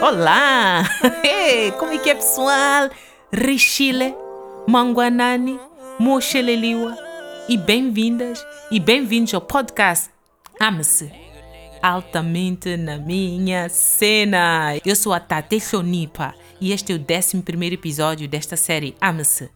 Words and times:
Olá! 0.00 0.84
Hey, 1.24 1.72
como 1.72 1.92
é 1.92 1.98
que 1.98 2.10
é, 2.10 2.14
pessoal? 2.14 2.88
Richile, 3.32 4.14
Manguanani, 4.68 5.58
Moxeleliwa 5.98 6.96
e 7.48 7.56
bem-vindas 7.56 8.44
e 8.70 8.78
bem-vindos 8.78 9.34
ao 9.34 9.40
podcast 9.40 10.10
Ame-se 10.60 11.10
altamente 11.82 12.76
na 12.76 12.96
minha 12.96 13.68
cena. 13.68 14.76
Eu 14.84 14.94
sou 14.94 15.12
a 15.12 15.18
Tate 15.18 15.58
Shonipa 15.58 16.34
e 16.60 16.72
este 16.72 16.92
é 16.92 16.96
o 16.96 16.98
11 16.98 17.74
episódio 17.74 18.28
desta 18.28 18.56
série 18.56 18.94
Ame-se 19.00 19.50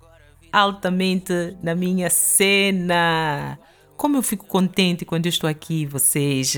altamente 0.52 1.56
na 1.62 1.74
minha 1.74 2.10
cena. 2.10 3.58
Como 3.96 4.16
eu 4.16 4.22
fico 4.22 4.46
contente 4.46 5.04
quando 5.04 5.26
eu 5.26 5.30
estou 5.30 5.48
aqui, 5.48 5.86
vocês 5.86 6.56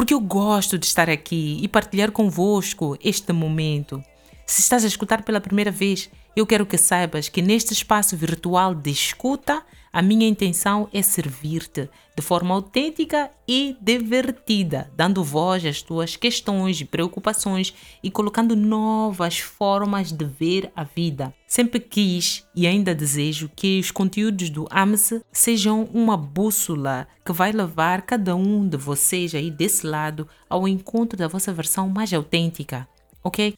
porque 0.00 0.14
eu 0.14 0.20
gosto 0.20 0.78
de 0.78 0.86
estar 0.86 1.10
aqui 1.10 1.58
e 1.60 1.68
partilhar 1.68 2.10
convosco 2.10 2.96
este 3.04 3.34
momento. 3.34 4.02
Se 4.46 4.62
estás 4.62 4.82
a 4.82 4.86
escutar 4.86 5.22
pela 5.24 5.42
primeira 5.42 5.70
vez, 5.70 6.08
eu 6.34 6.46
quero 6.46 6.64
que 6.64 6.78
saibas 6.78 7.28
que 7.28 7.42
neste 7.42 7.74
espaço 7.74 8.16
virtual 8.16 8.74
de 8.74 8.88
escuta, 8.88 9.62
a 9.92 10.00
minha 10.00 10.26
intenção 10.26 10.88
é 10.90 11.02
servir-te 11.02 11.86
de 12.20 12.26
forma 12.26 12.54
autêntica 12.54 13.30
e 13.48 13.74
divertida, 13.80 14.92
dando 14.94 15.24
voz 15.24 15.64
às 15.64 15.80
tuas 15.80 16.16
questões 16.16 16.78
e 16.78 16.84
preocupações 16.84 17.74
e 18.02 18.10
colocando 18.10 18.54
novas 18.54 19.38
formas 19.38 20.12
de 20.12 20.26
ver 20.26 20.70
a 20.76 20.84
vida. 20.84 21.34
Sempre 21.46 21.80
quis 21.80 22.46
e 22.54 22.66
ainda 22.66 22.94
desejo 22.94 23.50
que 23.56 23.80
os 23.80 23.90
conteúdos 23.90 24.50
do 24.50 24.68
AMS 24.70 25.22
sejam 25.32 25.88
uma 25.94 26.14
bússola 26.14 27.08
que 27.24 27.32
vai 27.32 27.52
levar 27.52 28.02
cada 28.02 28.36
um 28.36 28.68
de 28.68 28.76
vocês 28.76 29.34
aí 29.34 29.50
desse 29.50 29.86
lado 29.86 30.28
ao 30.48 30.68
encontro 30.68 31.16
da 31.16 31.26
vossa 31.26 31.54
versão 31.54 31.88
mais 31.88 32.12
autêntica, 32.12 32.86
ok? 33.24 33.54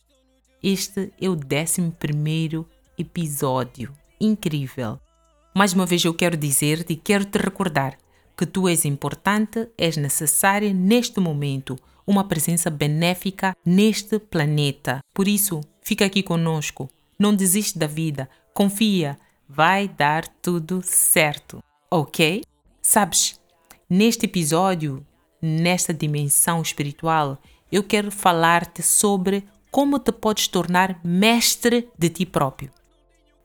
Este 0.63 1.13
é 1.21 1.29
o 1.29 1.33
11 1.35 2.65
episódio. 2.97 3.93
Incrível! 4.21 5.01
Mais 5.55 5.73
uma 5.73 5.85
vez 5.85 6.05
eu 6.05 6.15
quero 6.15 6.37
dizer-te 6.37 6.93
e 6.93 6.97
quero 6.97 7.25
te 7.25 7.37
recordar 7.37 7.99
que 8.43 8.47
tu 8.47 8.67
és 8.67 8.85
importante, 8.85 9.69
és 9.79 9.97
necessária 9.97 10.73
neste 10.75 11.21
momento, 11.21 11.79
uma 12.05 12.25
presença 12.25 12.69
benéfica 12.69 13.57
neste 13.65 14.19
planeta. 14.19 14.99
Por 15.15 15.29
isso, 15.29 15.61
fica 15.81 16.05
aqui 16.05 16.25
conosco. 16.25 16.91
Não 17.17 17.33
desiste 17.33 17.79
da 17.79 17.87
vida. 17.87 18.29
Confia, 18.53 19.17
vai 19.49 19.87
dar 19.87 20.27
tudo 20.27 20.81
certo. 20.83 21.63
Ok? 21.89 22.43
Sabes, 22.83 23.39
neste 23.89 24.27
episódio, 24.27 25.07
nesta 25.41 25.95
dimensão 25.95 26.61
espiritual, 26.61 27.41
eu 27.71 27.85
quero 27.85 28.11
falar-te 28.11 28.83
sobre 28.83 29.45
como 29.71 30.01
te 30.01 30.11
podes 30.11 30.49
tornar 30.49 30.99
mestre 31.05 31.89
de 31.97 32.09
ti 32.09 32.27
próprio. 32.27 32.73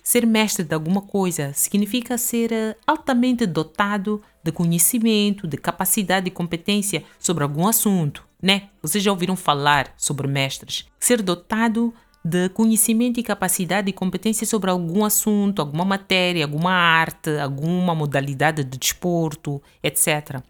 Ser 0.08 0.26
mestre 0.26 0.64
de 0.64 0.74
alguma 0.74 1.02
coisa 1.02 1.52
significa 1.54 2.18
ser 2.18 2.54
eh, 2.54 2.78
altamente 2.88 3.46
dotado 3.46 4.24
de 4.48 4.52
conhecimento, 4.52 5.46
de 5.46 5.58
capacidade 5.58 6.28
e 6.28 6.32
competência 6.32 7.04
sobre 7.20 7.44
algum 7.44 7.68
assunto, 7.68 8.26
né? 8.42 8.70
Vocês 8.82 9.04
já 9.04 9.12
ouviram 9.12 9.36
falar 9.36 9.94
sobre 9.98 10.28
mestres? 10.28 10.86
Ser 11.00 11.22
dotado 11.22 11.94
de 12.24 12.50
conhecimento 12.50 13.20
e 13.20 13.24
capacidade 13.24 13.90
e 13.90 13.94
competência 13.94 14.48
sobre 14.48 14.70
algum 14.70 15.04
assunto, 15.04 15.62
alguma 15.62 15.84
matéria, 15.84 16.46
alguma 16.46 16.72
arte, 16.72 17.30
alguma 17.38 17.94
modalidade 17.94 18.64
de 18.64 18.78
desporto, 18.78 19.62
etc. 19.84 20.42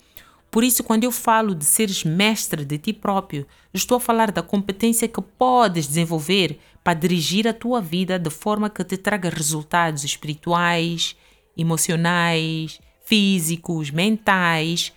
Por 0.52 0.64
isso, 0.64 0.84
quando 0.84 1.04
eu 1.04 1.11
falo 1.11 1.54
de 1.54 1.66
seres 1.66 2.04
mestre 2.04 2.64
de 2.66 2.78
ti 2.78 2.94
próprio, 2.94 3.48
estou 3.73 3.98
a 3.98 4.00
falar 4.00 4.32
da 4.32 4.42
competência 4.42 5.08
que 5.08 5.22
podes 5.22 5.88
desenvolver 5.88 6.60
para 6.83 6.94
dirigir 6.94 7.48
a 7.48 7.54
tua 7.54 7.82
vida 7.82 8.17
de 8.17 8.30
forma 8.30 8.70
que 8.70 8.83
te 8.83 8.95
traga 8.95 9.30
resultados 9.30 10.04
espirituais, 10.04 11.16
emocionais, 11.58 12.80
físicos, 13.08 13.90
mentais, 13.90 14.94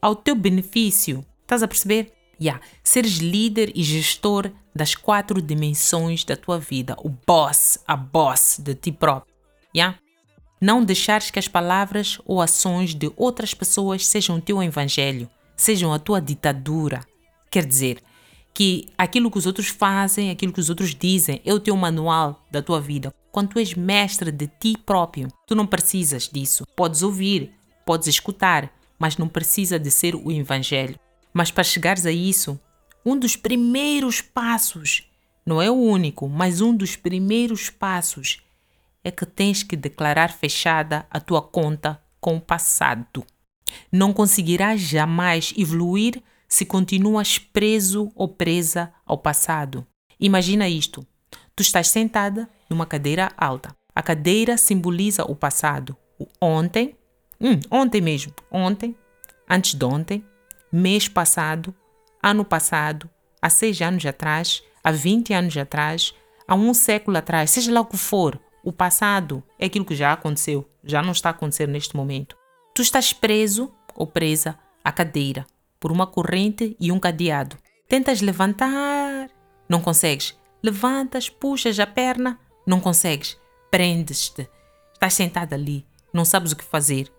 ao 0.00 0.16
teu 0.16 0.34
benefício. 0.34 1.24
Estás 1.42 1.62
a 1.62 1.68
perceber? 1.68 2.12
Yeah. 2.40 2.60
Seres 2.82 3.18
líder 3.18 3.70
e 3.74 3.82
gestor 3.82 4.50
das 4.74 4.94
quatro 4.94 5.42
dimensões 5.42 6.24
da 6.24 6.36
tua 6.36 6.58
vida, 6.58 6.96
o 7.04 7.10
boss, 7.10 7.78
a 7.86 7.94
boss 7.94 8.58
de 8.58 8.74
ti 8.74 8.90
próprio. 8.90 9.32
Yeah? 9.76 9.98
Não 10.58 10.82
deixares 10.82 11.30
que 11.30 11.38
as 11.38 11.48
palavras 11.48 12.18
ou 12.24 12.40
ações 12.40 12.94
de 12.94 13.12
outras 13.14 13.52
pessoas 13.52 14.06
sejam 14.06 14.36
o 14.36 14.40
teu 14.40 14.62
evangelho, 14.62 15.28
sejam 15.54 15.92
a 15.92 15.98
tua 15.98 16.20
ditadura. 16.20 17.00
Quer 17.50 17.66
dizer, 17.66 18.02
que 18.54 18.88
aquilo 18.96 19.30
que 19.30 19.38
os 19.38 19.46
outros 19.46 19.68
fazem, 19.68 20.30
aquilo 20.30 20.52
que 20.52 20.60
os 20.60 20.70
outros 20.70 20.94
dizem, 20.94 21.40
é 21.44 21.52
o 21.52 21.60
teu 21.60 21.76
manual 21.76 22.44
da 22.50 22.62
tua 22.62 22.80
vida. 22.80 23.12
Quando 23.32 23.50
tu 23.50 23.58
és 23.58 23.74
mestre 23.74 24.32
de 24.32 24.48
ti 24.48 24.76
próprio, 24.76 25.28
tu 25.46 25.54
não 25.54 25.66
precisas 25.66 26.28
disso. 26.28 26.66
Podes 26.74 27.02
ouvir, 27.02 27.52
podes 27.86 28.08
escutar, 28.08 28.72
mas 28.98 29.16
não 29.16 29.28
precisa 29.28 29.78
de 29.78 29.90
ser 29.90 30.14
o 30.16 30.32
evangelho. 30.32 30.98
Mas 31.32 31.50
para 31.50 31.62
chegares 31.62 32.06
a 32.06 32.10
isso, 32.10 32.58
um 33.04 33.16
dos 33.16 33.36
primeiros 33.36 34.20
passos, 34.20 35.08
não 35.46 35.62
é 35.62 35.70
o 35.70 35.74
único, 35.74 36.28
mas 36.28 36.60
um 36.60 36.76
dos 36.76 36.96
primeiros 36.96 37.70
passos 37.70 38.42
é 39.02 39.10
que 39.10 39.24
tens 39.24 39.62
que 39.62 39.76
declarar 39.76 40.32
fechada 40.32 41.06
a 41.10 41.20
tua 41.20 41.40
conta 41.40 42.02
com 42.20 42.36
o 42.36 42.40
passado. 42.40 43.24
Não 43.90 44.12
conseguirás 44.12 44.80
jamais 44.80 45.54
evoluir 45.56 46.22
se 46.48 46.66
continuas 46.66 47.38
preso 47.38 48.10
ou 48.14 48.28
presa 48.28 48.92
ao 49.06 49.16
passado. 49.16 49.86
Imagina 50.18 50.68
isto: 50.68 51.06
tu 51.54 51.62
estás 51.62 51.88
sentada 51.88 52.50
numa 52.70 52.86
cadeira 52.86 53.30
alta. 53.36 53.74
A 53.94 54.02
cadeira 54.02 54.56
simboliza 54.56 55.24
o 55.24 55.34
passado, 55.34 55.96
o 56.18 56.26
ontem, 56.40 56.96
hum, 57.40 57.58
ontem 57.70 58.00
mesmo, 58.00 58.32
ontem, 58.50 58.96
antes 59.48 59.74
de 59.74 59.84
ontem, 59.84 60.24
mês 60.72 61.08
passado, 61.08 61.74
ano 62.22 62.44
passado, 62.44 63.10
há 63.42 63.50
seis 63.50 63.80
anos 63.82 64.06
atrás, 64.06 64.62
há 64.82 64.92
20 64.92 65.34
anos 65.34 65.56
atrás, 65.56 66.14
há 66.46 66.54
um 66.54 66.72
século 66.72 67.16
atrás, 67.18 67.50
seja 67.50 67.72
lá 67.72 67.80
o 67.80 67.86
que 67.86 67.96
for, 67.96 68.40
o 68.62 68.72
passado 68.72 69.42
é 69.58 69.66
aquilo 69.66 69.84
que 69.84 69.96
já 69.96 70.12
aconteceu, 70.12 70.68
já 70.84 71.02
não 71.02 71.12
está 71.12 71.30
acontecendo 71.30 71.70
neste 71.70 71.96
momento. 71.96 72.36
Tu 72.74 72.82
estás 72.82 73.12
preso 73.12 73.72
ou 73.94 74.06
presa 74.06 74.58
à 74.84 74.92
cadeira 74.92 75.46
por 75.78 75.90
uma 75.90 76.06
corrente 76.06 76.76
e 76.78 76.92
um 76.92 77.00
cadeado. 77.00 77.56
Tentas 77.88 78.20
levantar, 78.20 79.30
não 79.68 79.80
consegues. 79.80 80.38
Levantas, 80.62 81.28
puxas 81.30 81.80
a 81.80 81.86
perna, 81.86 82.38
não 82.70 82.80
consegues. 82.80 83.36
Prendes-te. 83.70 84.48
Estás 84.94 85.14
sentado 85.14 85.54
ali, 85.54 85.84
não 86.12 86.24
sabes 86.24 86.52
o 86.52 86.56
que 86.56 86.64
fazer. 86.64 87.12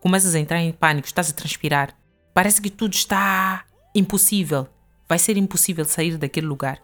Começas 0.00 0.34
a 0.34 0.38
entrar 0.38 0.60
em 0.60 0.72
pânico, 0.72 1.06
estás 1.06 1.30
a 1.30 1.32
transpirar. 1.32 1.96
Parece 2.34 2.60
que 2.60 2.70
tudo 2.70 2.92
está 2.92 3.64
impossível. 3.94 4.66
Vai 5.08 5.18
ser 5.18 5.36
impossível 5.36 5.84
sair 5.84 6.18
daquele 6.18 6.46
lugar. 6.46 6.82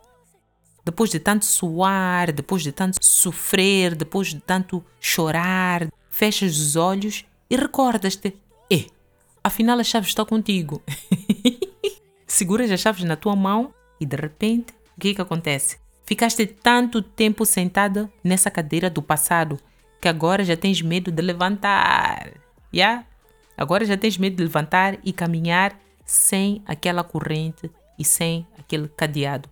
Depois 0.85 1.11
de 1.11 1.19
tanto 1.19 1.45
suar, 1.45 2.33
depois 2.33 2.63
de 2.63 2.73
tanto 2.73 3.05
sofrer, 3.05 3.95
depois 3.95 4.29
de 4.29 4.41
tanto 4.41 4.85
chorar, 5.01 5.89
fechas 6.11 6.59
os 6.59 6.77
olhos 6.77 7.25
e 7.51 7.57
recordas-te: 7.57 8.37
eh, 8.71 8.87
afinal 9.43 9.79
a 9.79 9.85
chave 9.85 10.07
está 10.07 10.25
contigo. 10.25 10.83
Seguras 12.27 12.71
as 12.71 12.81
chaves 12.81 13.05
na 13.05 13.17
tua 13.17 13.37
mão 13.37 13.75
e 14.01 14.07
de 14.07 14.17
repente, 14.17 14.73
o 14.97 15.01
que, 15.01 15.15
que 15.15 15.21
acontece? 15.21 15.82
Ficaste 16.05 16.47
tanto 16.47 17.01
tempo 17.01 17.45
sentada 17.45 18.11
nessa 18.23 18.51
cadeira 18.51 18.91
do 18.91 19.03
passado 19.03 19.59
que 20.01 20.09
agora 20.09 20.45
já 20.45 20.57
tens 20.57 20.83
medo 20.83 21.13
de 21.13 21.23
levantar. 21.23 22.33
Yeah? 22.75 23.07
Agora 23.57 23.85
já 23.85 23.97
tens 23.97 24.19
medo 24.19 24.37
de 24.37 24.43
levantar 24.43 24.99
e 25.05 25.13
caminhar 25.13 25.79
sem 26.05 26.63
aquela 26.67 27.05
corrente 27.05 27.71
e 27.99 28.05
sem 28.05 28.47
aquele 28.59 28.89
cadeado. 28.89 29.49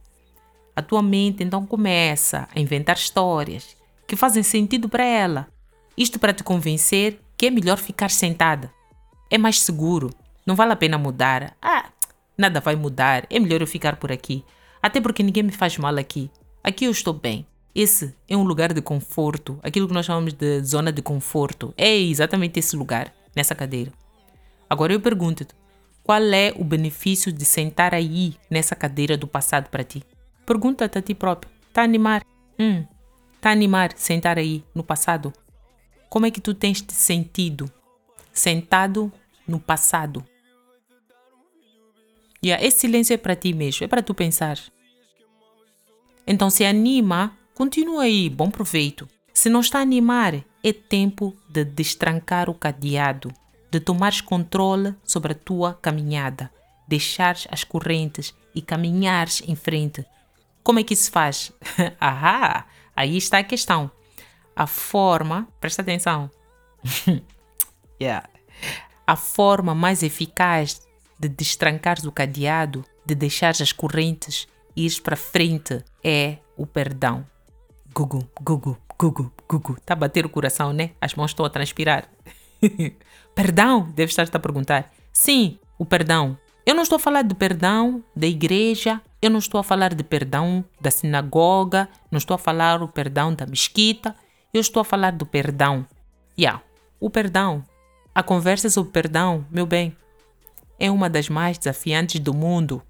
A 0.74 0.82
tua 0.82 1.02
mente 1.02 1.44
então 1.44 1.64
começa 1.64 2.48
a 2.54 2.58
inventar 2.58 2.96
histórias 2.96 3.76
que 4.06 4.16
fazem 4.16 4.42
sentido 4.42 4.88
para 4.88 5.04
ela. 5.04 5.46
Isto 5.96 6.18
para 6.18 6.32
te 6.32 6.42
convencer 6.42 7.20
que 7.36 7.46
é 7.46 7.50
melhor 7.50 7.76
ficar 7.76 8.10
sentada. 8.10 8.72
É 9.30 9.38
mais 9.38 9.60
seguro, 9.60 10.10
não 10.44 10.56
vale 10.56 10.72
a 10.72 10.76
pena 10.76 10.98
mudar. 10.98 11.56
Ah, 11.62 11.90
nada 12.36 12.60
vai 12.60 12.74
mudar, 12.74 13.26
é 13.30 13.38
melhor 13.38 13.60
eu 13.60 13.66
ficar 13.66 13.96
por 13.96 14.10
aqui. 14.10 14.44
Até 14.82 15.00
porque 15.00 15.22
ninguém 15.22 15.42
me 15.44 15.52
faz 15.52 15.78
mal 15.78 15.96
aqui. 15.96 16.30
Aqui 16.62 16.84
eu 16.84 16.90
estou 16.90 17.14
bem. 17.14 17.46
Esse 17.74 18.14
é 18.28 18.36
um 18.36 18.42
lugar 18.42 18.72
de 18.72 18.82
conforto, 18.82 19.58
aquilo 19.62 19.88
que 19.88 19.94
nós 19.94 20.04
chamamos 20.04 20.34
de 20.34 20.60
zona 20.62 20.92
de 20.92 21.00
conforto. 21.00 21.72
É 21.76 21.96
exatamente 21.96 22.58
esse 22.58 22.76
lugar, 22.76 23.14
nessa 23.34 23.54
cadeira. 23.54 23.92
Agora 24.68 24.92
eu 24.92 25.00
pergunto-te: 25.00 25.54
qual 26.02 26.22
é 26.22 26.52
o 26.56 26.64
benefício 26.64 27.32
de 27.32 27.44
sentar 27.44 27.94
aí, 27.94 28.34
nessa 28.50 28.74
cadeira 28.74 29.16
do 29.16 29.26
passado 29.26 29.70
para 29.70 29.84
ti? 29.84 30.02
Pergunta-te 30.44 30.98
a 30.98 31.02
ti 31.02 31.14
próprio. 31.14 31.50
Tá 31.72 31.82
a 31.82 31.84
animar? 31.84 32.24
Hum, 32.58 32.84
tá 33.40 33.50
a 33.50 33.52
animar 33.52 33.92
sentar 33.96 34.36
aí 34.36 34.62
no 34.74 34.82
passado? 34.82 35.32
Como 36.08 36.26
é 36.26 36.30
que 36.30 36.40
tu 36.40 36.52
tens 36.52 36.82
te 36.82 36.92
sentido 36.92 37.70
sentado 38.32 39.12
no 39.46 39.60
passado? 39.60 40.24
E 42.42 42.48
yeah, 42.48 42.66
esse 42.66 42.80
silêncio 42.80 43.14
é 43.14 43.16
para 43.16 43.36
ti 43.36 43.52
mesmo, 43.52 43.84
é 43.84 43.88
para 43.88 44.02
tu 44.02 44.12
pensar. 44.12 44.58
Então, 46.26 46.50
se 46.50 46.64
anima, 46.64 47.36
continua 47.54 48.02
aí, 48.02 48.28
bom 48.28 48.50
proveito. 48.50 49.08
Se 49.32 49.48
não 49.48 49.60
está 49.60 49.78
a 49.78 49.82
animar, 49.82 50.34
é 50.62 50.72
tempo 50.72 51.34
de 51.48 51.64
destrancar 51.64 52.50
o 52.50 52.54
cadeado, 52.54 53.32
de 53.70 53.80
tomares 53.80 54.20
controle 54.20 54.94
sobre 55.04 55.32
a 55.32 55.34
tua 55.34 55.74
caminhada, 55.74 56.50
deixares 56.86 57.46
as 57.50 57.64
correntes 57.64 58.34
e 58.54 58.60
caminhares 58.60 59.42
em 59.46 59.54
frente. 59.54 60.04
Como 60.62 60.78
é 60.78 60.82
que 60.82 60.94
isso 60.94 61.04
se 61.04 61.10
faz? 61.10 61.52
Ahá, 62.00 62.66
aí 62.94 63.16
está 63.16 63.38
a 63.38 63.44
questão. 63.44 63.90
A 64.54 64.66
forma, 64.66 65.48
presta 65.60 65.82
atenção. 65.82 66.30
yeah. 68.00 68.28
A 69.06 69.16
forma 69.16 69.74
mais 69.74 70.02
eficaz 70.02 70.82
de 71.18 71.28
destrancares 71.28 72.04
o 72.04 72.12
cadeado, 72.12 72.84
de 73.06 73.14
deixares 73.14 73.60
as 73.60 73.72
correntes 73.72 74.46
ires 74.76 75.00
para 75.00 75.16
frente 75.16 75.82
é 76.02 76.38
o 76.56 76.66
perdão. 76.66 77.26
Gugu, 77.94 78.28
gugu, 78.40 78.78
gugu, 78.98 79.32
gugu. 79.48 79.72
Está 79.74 79.94
a 79.94 79.96
bater 79.96 80.24
o 80.24 80.28
coração, 80.28 80.72
né? 80.72 80.90
As 81.00 81.14
mãos 81.14 81.30
estão 81.30 81.44
a 81.44 81.50
transpirar. 81.50 82.08
perdão? 83.34 83.90
Deve 83.94 84.10
estar-te 84.10 84.36
a 84.36 84.40
perguntar. 84.40 84.92
Sim, 85.12 85.58
o 85.78 85.84
perdão. 85.84 86.38
Eu 86.64 86.74
não 86.74 86.82
estou 86.82 86.96
a 86.96 87.00
falar 87.00 87.22
de 87.22 87.34
perdão 87.34 88.04
da 88.14 88.26
igreja, 88.26 89.00
eu 89.20 89.30
não 89.30 89.38
estou 89.38 89.58
a 89.58 89.64
falar 89.64 89.94
de 89.94 90.04
perdão 90.04 90.64
da 90.80 90.90
sinagoga, 90.90 91.88
não 92.10 92.18
estou 92.18 92.34
a 92.34 92.38
falar 92.38 92.82
o 92.82 92.88
perdão 92.88 93.34
da 93.34 93.46
mesquita, 93.46 94.14
eu 94.52 94.60
estou 94.60 94.80
a 94.80 94.84
falar 94.84 95.12
do 95.12 95.26
perdão. 95.26 95.86
Yeah, 96.38 96.62
o 97.00 97.10
perdão. 97.10 97.64
A 98.14 98.22
conversa 98.22 98.68
sobre 98.68 98.92
perdão, 98.92 99.44
meu 99.50 99.66
bem, 99.66 99.96
é 100.78 100.90
uma 100.90 101.08
das 101.08 101.28
mais 101.28 101.58
desafiantes 101.58 102.20
do 102.20 102.34
mundo. 102.34 102.82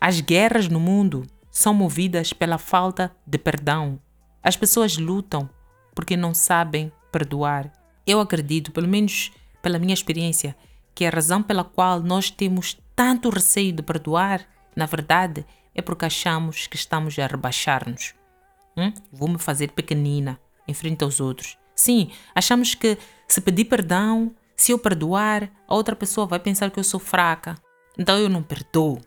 As 0.00 0.20
guerras 0.20 0.66
no 0.66 0.80
mundo 0.80 1.26
são 1.50 1.74
movidas 1.74 2.32
pela 2.32 2.56
falta 2.56 3.14
de 3.26 3.36
perdão. 3.36 4.00
As 4.42 4.56
pessoas 4.56 4.96
lutam 4.96 5.50
porque 5.94 6.16
não 6.16 6.32
sabem 6.32 6.90
perdoar. 7.12 7.70
Eu 8.06 8.20
acredito, 8.20 8.72
pelo 8.72 8.88
menos 8.88 9.30
pela 9.60 9.78
minha 9.78 9.92
experiência, 9.92 10.56
que 10.94 11.04
a 11.04 11.10
razão 11.10 11.42
pela 11.42 11.64
qual 11.64 12.00
nós 12.00 12.30
temos 12.30 12.78
tanto 12.96 13.28
receio 13.28 13.72
de 13.72 13.82
perdoar, 13.82 14.46
na 14.74 14.86
verdade, 14.86 15.44
é 15.74 15.82
porque 15.82 16.06
achamos 16.06 16.66
que 16.66 16.76
estamos 16.76 17.18
a 17.18 17.26
rebaixar-nos. 17.26 18.14
Hum? 18.76 18.92
Vou-me 19.12 19.38
fazer 19.38 19.72
pequenina 19.72 20.40
em 20.66 20.72
frente 20.72 21.04
aos 21.04 21.20
outros. 21.20 21.58
Sim, 21.74 22.10
achamos 22.34 22.74
que 22.74 22.96
se 23.28 23.40
pedir 23.40 23.66
perdão, 23.66 24.34
se 24.56 24.72
eu 24.72 24.78
perdoar, 24.78 25.50
a 25.68 25.74
outra 25.74 25.94
pessoa 25.94 26.26
vai 26.26 26.38
pensar 26.38 26.70
que 26.70 26.78
eu 26.78 26.84
sou 26.84 27.00
fraca. 27.00 27.56
Então 27.98 28.18
eu 28.18 28.28
não 28.28 28.42
perdoo. 28.42 29.00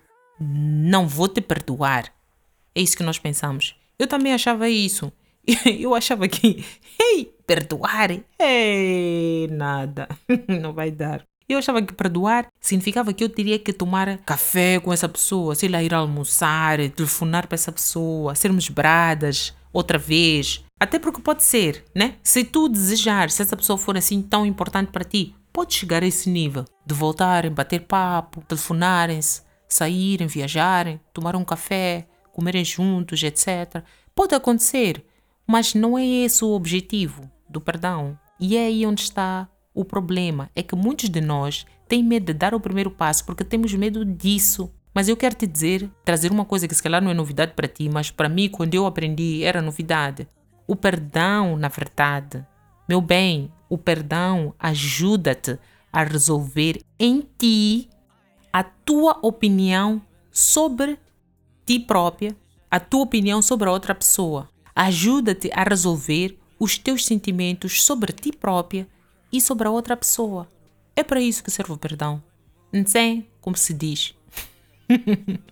Não 0.45 1.07
vou 1.07 1.27
te 1.27 1.39
perdoar. 1.39 2.13
É 2.75 2.81
isso 2.81 2.97
que 2.97 3.03
nós 3.03 3.17
pensamos. 3.17 3.75
Eu 3.97 4.07
também 4.07 4.33
achava 4.33 4.69
isso. 4.69 5.11
Eu 5.65 5.95
achava 5.95 6.27
que, 6.27 6.65
ei, 6.99 7.33
perdoar, 7.45 8.11
ei, 8.39 9.47
nada, 9.51 10.07
não 10.47 10.73
vai 10.73 10.89
dar. 10.89 11.23
Eu 11.47 11.59
achava 11.59 11.81
que 11.81 11.93
perdoar 11.93 12.47
significava 12.59 13.13
que 13.13 13.21
eu 13.21 13.27
teria 13.27 13.59
que 13.59 13.73
tomar 13.73 14.17
café 14.19 14.79
com 14.79 14.93
essa 14.93 15.09
pessoa, 15.09 15.53
sei 15.53 15.67
lá, 15.67 15.83
ir 15.83 15.93
almoçar, 15.93 16.77
telefonar 16.91 17.47
para 17.47 17.55
essa 17.55 17.71
pessoa, 17.71 18.33
sermos 18.33 18.69
bradas 18.69 19.53
outra 19.73 19.97
vez. 19.97 20.63
Até 20.79 20.97
porque 20.97 21.21
pode 21.21 21.43
ser, 21.43 21.83
né? 21.93 22.15
Se 22.23 22.45
tu 22.45 22.69
desejar, 22.69 23.29
se 23.29 23.41
essa 23.41 23.57
pessoa 23.57 23.77
for 23.77 23.97
assim 23.97 24.21
tão 24.21 24.45
importante 24.45 24.89
para 24.89 25.03
ti, 25.03 25.35
pode 25.51 25.73
chegar 25.73 26.01
a 26.01 26.07
esse 26.07 26.29
nível 26.29 26.65
de 26.85 26.93
voltarem, 26.95 27.51
bater 27.51 27.81
papo, 27.81 28.41
telefonarem-se, 28.47 29.42
saírem, 29.73 30.27
viajarem, 30.27 30.99
tomar 31.13 31.35
um 31.35 31.43
café, 31.43 32.07
comerem 32.31 32.63
juntos, 32.65 33.21
etc. 33.23 33.83
Pode 34.15 34.35
acontecer, 34.35 35.05
mas 35.47 35.73
não 35.73 35.97
é 35.97 36.05
esse 36.05 36.43
o 36.43 36.51
objetivo 36.51 37.29
do 37.49 37.61
perdão. 37.61 38.17
E 38.39 38.57
é 38.57 38.65
aí 38.65 38.85
onde 38.85 39.01
está 39.01 39.47
o 39.73 39.85
problema. 39.85 40.49
É 40.55 40.63
que 40.63 40.75
muitos 40.75 41.09
de 41.09 41.21
nós 41.21 41.65
têm 41.87 42.03
medo 42.03 42.25
de 42.25 42.33
dar 42.33 42.53
o 42.53 42.59
primeiro 42.59 42.91
passo 42.91 43.25
porque 43.25 43.43
temos 43.43 43.73
medo 43.73 44.03
disso. 44.03 44.71
Mas 44.93 45.07
eu 45.07 45.17
quero 45.17 45.35
te 45.35 45.47
dizer, 45.47 45.89
trazer 46.05 46.31
uma 46.31 46.45
coisa 46.45 46.67
que 46.67 46.75
se 46.75 46.83
calhar 46.83 47.01
não 47.01 47.09
é 47.09 47.13
novidade 47.13 47.53
para 47.53 47.67
ti, 47.67 47.89
mas 47.89 48.11
para 48.11 48.29
mim, 48.29 48.47
quando 48.47 48.75
eu 48.75 48.85
aprendi, 48.85 49.43
era 49.43 49.61
novidade. 49.61 50.27
O 50.67 50.75
perdão, 50.75 51.57
na 51.57 51.67
verdade, 51.67 52.45
meu 52.87 53.01
bem, 53.01 53.51
o 53.69 53.77
perdão 53.77 54.53
ajuda-te 54.59 55.57
a 55.91 56.03
resolver 56.03 56.81
em 56.99 57.27
ti 57.37 57.89
a 58.53 58.61
tua 58.61 59.17
opinião 59.23 60.00
sobre 60.31 61.00
ti 61.65 61.79
própria, 61.79 62.38
a 62.69 62.79
tua 62.79 63.01
opinião 63.01 63.41
sobre 63.41 63.67
a 63.67 63.71
outra 63.71 63.95
pessoa. 63.95 64.47
Ajuda-te 64.75 65.50
a 65.51 65.63
resolver 65.63 66.38
os 66.59 66.77
teus 66.77 67.03
sentimentos 67.03 67.83
sobre 67.83 68.13
ti 68.13 68.31
própria 68.31 68.88
e 69.31 69.41
sobre 69.41 69.67
a 69.67 69.71
outra 69.71 69.97
pessoa. 69.97 70.47
É 70.95 71.03
para 71.03 71.19
isso 71.19 71.44
que 71.44 71.50
serve 71.50 71.73
o 71.73 71.77
perdão. 71.77 72.21
Não 72.71 72.85
sei 72.85 73.27
como 73.41 73.57
se 73.57 73.73
diz. 73.73 74.13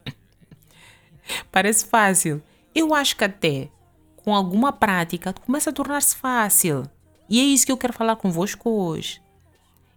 Parece 1.51 1.85
fácil. 1.85 2.41
Eu 2.73 2.93
acho 2.93 3.15
que 3.15 3.23
até 3.23 3.69
com 4.17 4.35
alguma 4.35 4.71
prática 4.71 5.33
começa 5.33 5.71
a 5.71 5.73
tornar-se 5.73 6.15
fácil. 6.15 6.83
E 7.27 7.39
é 7.39 7.43
isso 7.43 7.65
que 7.65 7.71
eu 7.71 7.77
quero 7.77 7.93
falar 7.93 8.15
convosco 8.15 8.69
hoje. 8.69 9.20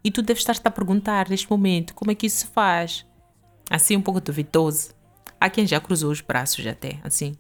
E 0.04 0.10
tu 0.10 0.20
deves 0.20 0.42
estar-te 0.42 0.68
a 0.68 0.70
perguntar 0.70 1.30
neste 1.30 1.50
momento 1.50 1.94
como 1.94 2.10
é 2.10 2.14
que 2.14 2.26
isso 2.26 2.38
se 2.38 2.46
faz. 2.46 3.06
Assim, 3.70 3.96
um 3.96 4.02
pouco 4.02 4.20
duvidoso. 4.20 4.90
Há 5.40 5.48
quem 5.48 5.66
já 5.66 5.80
cruzou 5.80 6.12
os 6.12 6.20
braços 6.20 6.66
até, 6.66 6.98
assim. 7.02 7.38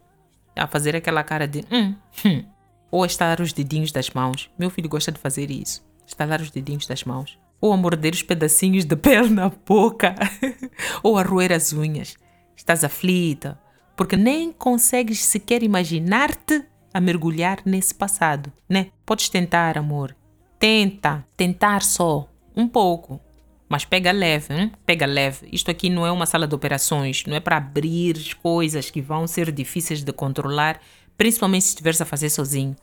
A 0.56 0.66
fazer 0.66 0.96
aquela 0.96 1.22
cara 1.22 1.46
de 1.46 1.64
hum, 1.70 1.94
hum. 2.24 2.44
Ou 2.90 3.02
a 3.02 3.06
estalar 3.06 3.40
os 3.42 3.52
dedinhos 3.52 3.92
das 3.92 4.08
mãos. 4.10 4.50
Meu 4.58 4.70
filho 4.70 4.88
gosta 4.88 5.12
de 5.12 5.18
fazer 5.18 5.50
isso. 5.50 5.84
Estalar 6.06 6.40
os 6.40 6.50
dedinhos 6.50 6.86
das 6.86 7.04
mãos. 7.04 7.38
Ou 7.60 7.72
a 7.72 7.76
morder 7.76 8.14
os 8.14 8.22
pedacinhos 8.22 8.84
de 8.86 8.96
pele 8.96 9.28
na 9.28 9.50
boca. 9.50 10.14
ou 11.02 11.18
a 11.18 11.22
roer 11.22 11.52
as 11.52 11.72
unhas. 11.72 12.16
Estás 12.56 12.82
aflita. 12.82 13.60
Porque 13.96 14.16
nem 14.16 14.52
consegues 14.52 15.22
sequer 15.22 15.62
imaginar-te 15.62 16.64
a 16.92 17.00
mergulhar 17.00 17.58
nesse 17.64 17.94
passado, 17.94 18.52
né? 18.68 18.90
Podes 19.04 19.28
tentar, 19.28 19.76
amor. 19.76 20.16
Tenta, 20.58 21.26
tentar 21.36 21.82
só 21.82 22.28
um 22.56 22.68
pouco. 22.68 23.20
Mas 23.68 23.84
pega 23.84 24.12
leve, 24.12 24.54
hein? 24.54 24.72
pega 24.84 25.06
leve. 25.06 25.48
Isto 25.50 25.70
aqui 25.70 25.88
não 25.88 26.06
é 26.06 26.12
uma 26.12 26.26
sala 26.26 26.46
de 26.46 26.54
operações, 26.54 27.24
não 27.26 27.34
é 27.34 27.40
para 27.40 27.56
abrir 27.56 28.36
coisas 28.36 28.90
que 28.90 29.00
vão 29.00 29.26
ser 29.26 29.50
difíceis 29.50 30.02
de 30.02 30.12
controlar, 30.12 30.80
principalmente 31.16 31.62
se 31.64 31.68
estiveres 31.70 32.00
a 32.00 32.04
fazer 32.04 32.30
sozinho. 32.30 32.76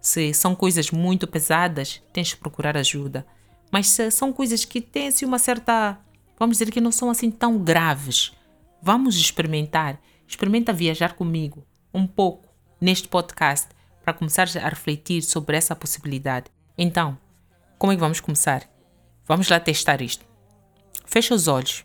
Se 0.00 0.32
são 0.32 0.54
coisas 0.54 0.90
muito 0.90 1.26
pesadas, 1.26 2.02
tens 2.12 2.28
de 2.28 2.36
procurar 2.36 2.76
ajuda. 2.76 3.26
Mas 3.72 3.88
se 3.88 4.10
são 4.10 4.32
coisas 4.32 4.64
que 4.64 4.80
têm 4.80 5.08
assim, 5.08 5.24
uma 5.24 5.38
certa. 5.38 5.98
Vamos 6.38 6.58
dizer 6.58 6.70
que 6.70 6.80
não 6.80 6.92
são 6.92 7.10
assim 7.10 7.30
tão 7.30 7.58
graves. 7.58 8.32
Vamos 8.80 9.16
experimentar. 9.16 10.00
Experimenta 10.26 10.72
viajar 10.72 11.14
comigo 11.14 11.66
um 11.92 12.06
pouco 12.06 12.48
neste 12.80 13.08
podcast 13.08 13.68
para 14.04 14.12
começar 14.12 14.46
a 14.62 14.68
refletir 14.68 15.22
sobre 15.22 15.56
essa 15.56 15.74
possibilidade. 15.74 16.46
Então, 16.76 17.18
como 17.78 17.92
é 17.92 17.96
que 17.96 18.00
vamos 18.00 18.20
começar? 18.20 18.77
Vamos 19.28 19.48
lá 19.48 19.60
testar 19.60 20.00
isto. 20.00 20.24
Fecha 21.04 21.34
os 21.34 21.46
olhos. 21.46 21.84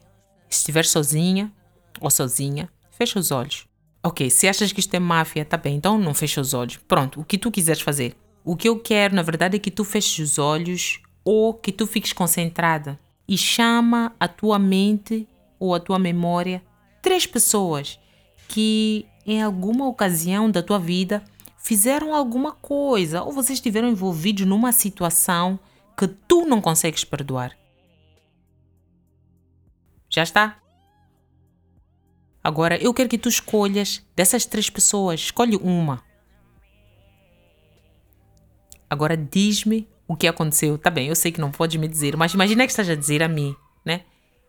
Se 0.50 0.60
estiver 0.60 0.86
sozinha 0.86 1.52
ou 2.00 2.10
sozinha, 2.10 2.70
fecha 2.92 3.20
os 3.20 3.32
olhos. 3.32 3.68
Ok, 4.02 4.30
se 4.30 4.48
achas 4.48 4.72
que 4.72 4.80
isto 4.80 4.94
é 4.94 5.00
máfia, 5.00 5.44
tá 5.44 5.58
bem, 5.58 5.76
então 5.76 5.98
não 5.98 6.14
fecha 6.14 6.40
os 6.40 6.54
olhos. 6.54 6.78
Pronto, 6.88 7.20
o 7.20 7.26
que 7.26 7.38
tu 7.38 7.52
quiseres 7.52 7.82
fazer. 7.82 8.16
O 8.46 8.56
que 8.56 8.70
eu 8.70 8.80
quero, 8.80 9.14
na 9.16 9.22
verdade, 9.22 9.58
é 9.58 9.60
que 9.60 9.72
tu 9.72 9.84
feches 9.84 10.20
os 10.20 10.40
olhos 10.40 11.02
ou 11.24 11.54
que 11.54 11.72
tu 11.72 11.86
fiques 11.86 12.14
concentrada 12.14 13.00
e 13.28 13.38
chama 13.38 14.14
a 14.20 14.28
tua 14.28 14.58
mente 14.58 15.28
ou 15.60 15.74
a 15.74 15.80
tua 15.80 16.00
memória 16.00 16.62
três 17.02 17.26
pessoas 17.26 18.00
que 18.48 19.06
em 19.26 19.42
alguma 19.42 19.88
ocasião 19.88 20.50
da 20.50 20.62
tua 20.62 20.80
vida 20.80 21.24
fizeram 21.58 22.14
alguma 22.14 22.52
coisa 22.52 23.24
ou 23.24 23.32
vocês 23.32 23.58
estiveram 23.58 23.90
envolvidos 23.90 24.46
numa 24.46 24.72
situação 24.72 25.60
que 25.98 26.08
tu 26.08 26.46
não 26.46 26.62
consegues 26.62 27.04
perdoar. 27.04 27.58
Já 30.10 30.24
está? 30.24 30.60
Agora 32.44 32.78
eu 32.78 32.94
quero 32.94 33.10
que 33.10 33.18
tu 33.18 33.30
escolhas 33.30 34.06
dessas 34.16 34.46
três 34.46 34.70
pessoas, 34.70 35.22
escolhe 35.22 35.56
uma. 35.56 36.04
Agora 38.90 39.16
diz-me 39.16 39.88
o 40.08 40.16
que 40.16 40.28
aconteceu. 40.28 40.78
Tá 40.78 40.90
bem, 40.90 41.08
eu 41.08 41.16
sei 41.16 41.32
que 41.32 41.42
não 41.42 41.52
pode 41.52 41.78
me 41.78 41.88
dizer, 41.88 42.18
mas 42.18 42.34
imagina 42.34 42.66
que 42.66 42.72
esteja 42.72 42.94
a 42.94 42.98
dizer 42.98 43.24
a 43.24 43.28
mim, 43.28 43.56
né? 43.86 44.04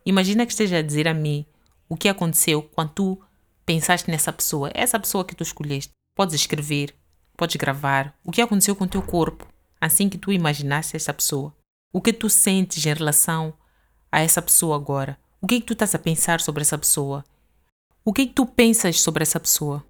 Imagina 0.04 0.44
que 0.44 0.52
esteja 0.52 0.78
a 0.78 0.82
dizer 0.82 1.08
a 1.08 1.14
mim 1.14 1.46
o 1.88 1.96
que 1.96 2.08
aconteceu 2.08 2.62
quando 2.62 2.90
tu 2.90 3.22
pensaste 3.64 4.10
nessa 4.10 4.32
pessoa, 4.32 4.70
essa 4.74 4.98
pessoa 4.98 5.24
que 5.24 5.34
tu 5.34 5.42
escolheste. 5.42 5.92
Podes 6.14 6.34
escrever, 6.34 6.94
podes 7.36 7.56
gravar 7.56 8.14
o 8.24 8.30
que 8.30 8.42
aconteceu 8.42 8.76
com 8.76 8.84
o 8.84 8.88
teu 8.88 9.02
corpo, 9.02 9.48
assim 9.84 10.08
que 10.08 10.18
tu 10.18 10.32
imaginaste 10.32 10.96
essa 10.96 11.12
pessoa. 11.12 11.54
O 11.92 12.00
que 12.00 12.12
tu 12.12 12.28
sentes 12.28 12.84
em 12.84 12.94
relação 12.94 13.54
a 14.10 14.20
essa 14.20 14.42
pessoa 14.42 14.76
agora? 14.76 15.18
O 15.40 15.46
que, 15.46 15.56
é 15.56 15.60
que 15.60 15.66
tu 15.66 15.72
estás 15.74 15.94
a 15.94 15.98
pensar 15.98 16.40
sobre 16.40 16.62
essa 16.62 16.78
pessoa? 16.78 17.24
O 18.04 18.12
que, 18.12 18.22
é 18.22 18.26
que 18.26 18.32
tu 18.32 18.46
pensas 18.46 19.00
sobre 19.00 19.22
essa 19.22 19.38
pessoa? 19.38 19.84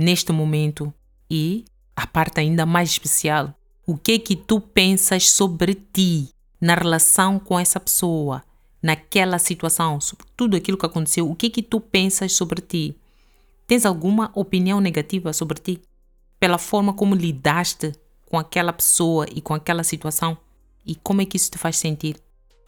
neste 0.00 0.32
momento 0.32 0.92
e 1.30 1.64
a 1.94 2.06
parte 2.06 2.40
ainda 2.40 2.64
mais 2.64 2.90
especial, 2.90 3.54
o 3.86 3.96
que 3.96 4.12
é 4.12 4.18
que 4.18 4.34
tu 4.34 4.60
pensas 4.60 5.30
sobre 5.30 5.74
ti 5.74 6.28
na 6.60 6.74
relação 6.74 7.38
com 7.38 7.58
essa 7.58 7.78
pessoa, 7.78 8.42
naquela 8.82 9.38
situação, 9.38 10.00
sobre 10.00 10.26
tudo 10.36 10.56
aquilo 10.56 10.78
que 10.78 10.86
aconteceu, 10.86 11.30
o 11.30 11.36
que 11.36 11.46
é 11.46 11.50
que 11.50 11.62
tu 11.62 11.80
pensas 11.80 12.32
sobre 12.32 12.60
ti? 12.60 12.96
Tens 13.66 13.86
alguma 13.86 14.30
opinião 14.34 14.80
negativa 14.80 15.32
sobre 15.32 15.60
ti? 15.60 15.80
Pela 16.38 16.58
forma 16.58 16.92
como 16.92 17.14
lidaste 17.14 17.92
com 18.30 18.38
aquela 18.38 18.72
pessoa 18.72 19.26
e 19.34 19.40
com 19.40 19.52
aquela 19.52 19.82
situação? 19.82 20.38
E 20.86 20.94
como 20.94 21.20
é 21.20 21.26
que 21.26 21.36
isso 21.36 21.50
te 21.50 21.58
faz 21.58 21.76
sentir? 21.76 22.16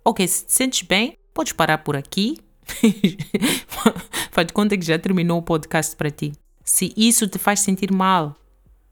Ok, 0.04 0.26
se 0.26 0.44
te 0.44 0.52
sentes 0.52 0.82
bem, 0.82 1.16
podes 1.32 1.52
parar 1.52 1.78
por 1.78 1.96
aqui. 1.96 2.36
faz 4.32 4.46
de 4.48 4.52
conta 4.52 4.76
que 4.76 4.84
já 4.84 4.98
terminou 4.98 5.38
o 5.38 5.42
podcast 5.42 5.94
para 5.94 6.10
ti. 6.10 6.32
Se 6.64 6.92
isso 6.96 7.28
te 7.28 7.38
faz 7.38 7.60
sentir 7.60 7.92
mal, 7.92 8.34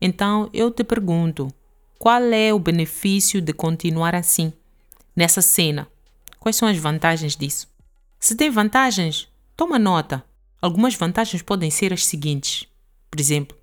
então 0.00 0.48
eu 0.52 0.70
te 0.70 0.84
pergunto: 0.84 1.52
qual 1.98 2.22
é 2.22 2.54
o 2.54 2.58
benefício 2.58 3.40
de 3.42 3.52
continuar 3.52 4.14
assim, 4.14 4.52
nessa 5.14 5.42
cena? 5.42 5.88
Quais 6.38 6.54
são 6.54 6.68
as 6.68 6.78
vantagens 6.78 7.36
disso? 7.36 7.68
Se 8.18 8.36
tem 8.36 8.48
vantagens, 8.48 9.28
toma 9.56 9.78
nota. 9.78 10.24
Algumas 10.62 10.94
vantagens 10.94 11.42
podem 11.42 11.70
ser 11.70 11.92
as 11.92 12.06
seguintes. 12.06 12.68
Por 13.10 13.18
exemplo, 13.18 13.56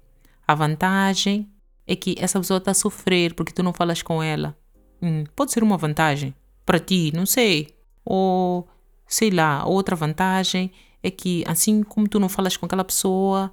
a 0.46 0.54
vantagem 0.54 1.50
é 1.88 1.96
que 1.96 2.16
essa 2.20 2.40
pessoa 2.40 2.58
está 2.58 2.72
a 2.72 2.74
sofrer 2.74 3.34
porque 3.34 3.54
tu 3.54 3.64
não 3.64 3.74
falas 3.74 4.02
com 4.02 4.22
ela. 4.22 4.56
Hum, 5.02 5.24
pode 5.36 5.52
ser 5.52 5.64
uma 5.64 5.78
vantagem. 5.78 6.36
Para 6.66 6.80
ti, 6.80 7.12
não 7.16 7.26
sei. 7.26 7.70
Ou, 8.04 8.68
sei 9.08 9.32
lá, 9.32 9.66
outra 9.66 9.96
vantagem 9.96 10.72
é 11.02 11.10
que 11.10 11.44
assim 11.48 11.82
como 11.84 12.08
tu 12.08 12.20
não 12.20 12.28
falas 12.28 12.58
com 12.58 12.66
aquela 12.66 12.84
pessoa, 12.84 13.52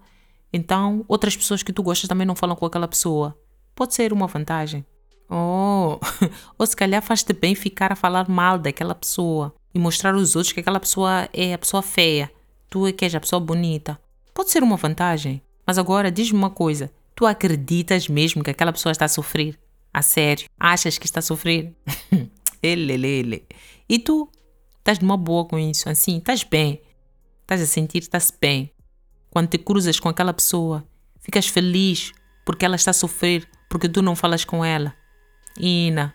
então 0.52 1.04
outras 1.06 1.36
pessoas 1.36 1.62
que 1.62 1.72
tu 1.72 1.82
gostas 1.82 2.08
também 2.08 2.26
não 2.26 2.34
falam 2.34 2.56
com 2.56 2.66
aquela 2.66 2.88
pessoa. 2.88 3.38
Pode 3.74 3.94
ser 3.94 4.12
uma 4.12 4.26
vantagem. 4.26 4.84
Oh, 5.30 5.98
ou 6.58 6.66
se 6.66 6.76
calhar 6.76 7.02
faz-te 7.02 7.32
bem 7.32 7.54
ficar 7.54 7.92
a 7.92 7.96
falar 7.96 8.28
mal 8.28 8.58
daquela 8.58 8.94
pessoa 8.94 9.54
e 9.72 9.78
mostrar 9.78 10.14
aos 10.14 10.36
outros 10.36 10.52
que 10.52 10.60
aquela 10.60 10.80
pessoa 10.80 11.28
é 11.32 11.54
a 11.54 11.58
pessoa 11.58 11.82
feia, 11.82 12.30
tu 12.68 12.86
é 12.86 12.92
que 12.92 13.04
és 13.04 13.14
a 13.14 13.20
pessoa 13.20 13.40
bonita. 13.40 13.98
Pode 14.32 14.50
ser 14.50 14.62
uma 14.62 14.76
vantagem. 14.76 15.40
Mas 15.66 15.78
agora 15.78 16.10
diz-me 16.10 16.38
uma 16.38 16.50
coisa: 16.50 16.90
tu 17.14 17.26
acreditas 17.26 18.08
mesmo 18.08 18.42
que 18.42 18.50
aquela 18.50 18.72
pessoa 18.72 18.92
está 18.92 19.04
a 19.04 19.08
sofrer? 19.08 19.58
A 19.92 20.02
sério? 20.02 20.48
Achas 20.58 20.98
que 20.98 21.06
está 21.06 21.20
a 21.20 21.22
sofrer? 21.22 21.72
ele, 22.62 22.92
ele, 22.92 23.06
ele. 23.06 23.46
E 23.88 23.98
tu? 23.98 24.28
Estás 24.78 24.98
numa 24.98 25.16
boa 25.16 25.44
com 25.46 25.58
isso? 25.58 25.88
Assim, 25.88 26.18
estás 26.18 26.42
bem? 26.42 26.82
Estás 27.42 27.60
a 27.60 27.66
sentir, 27.66 27.98
estás 27.98 28.32
bem? 28.40 28.70
Quando 29.30 29.48
te 29.48 29.58
cruzas 29.58 29.98
com 30.00 30.08
aquela 30.08 30.32
pessoa, 30.32 30.86
ficas 31.20 31.46
feliz 31.46 32.12
porque 32.44 32.64
ela 32.64 32.76
está 32.76 32.90
a 32.90 32.94
sofrer, 32.94 33.48
porque 33.68 33.88
tu 33.88 34.02
não 34.02 34.14
falas 34.14 34.44
com 34.44 34.64
ela. 34.64 34.94
Ina, 35.58 36.14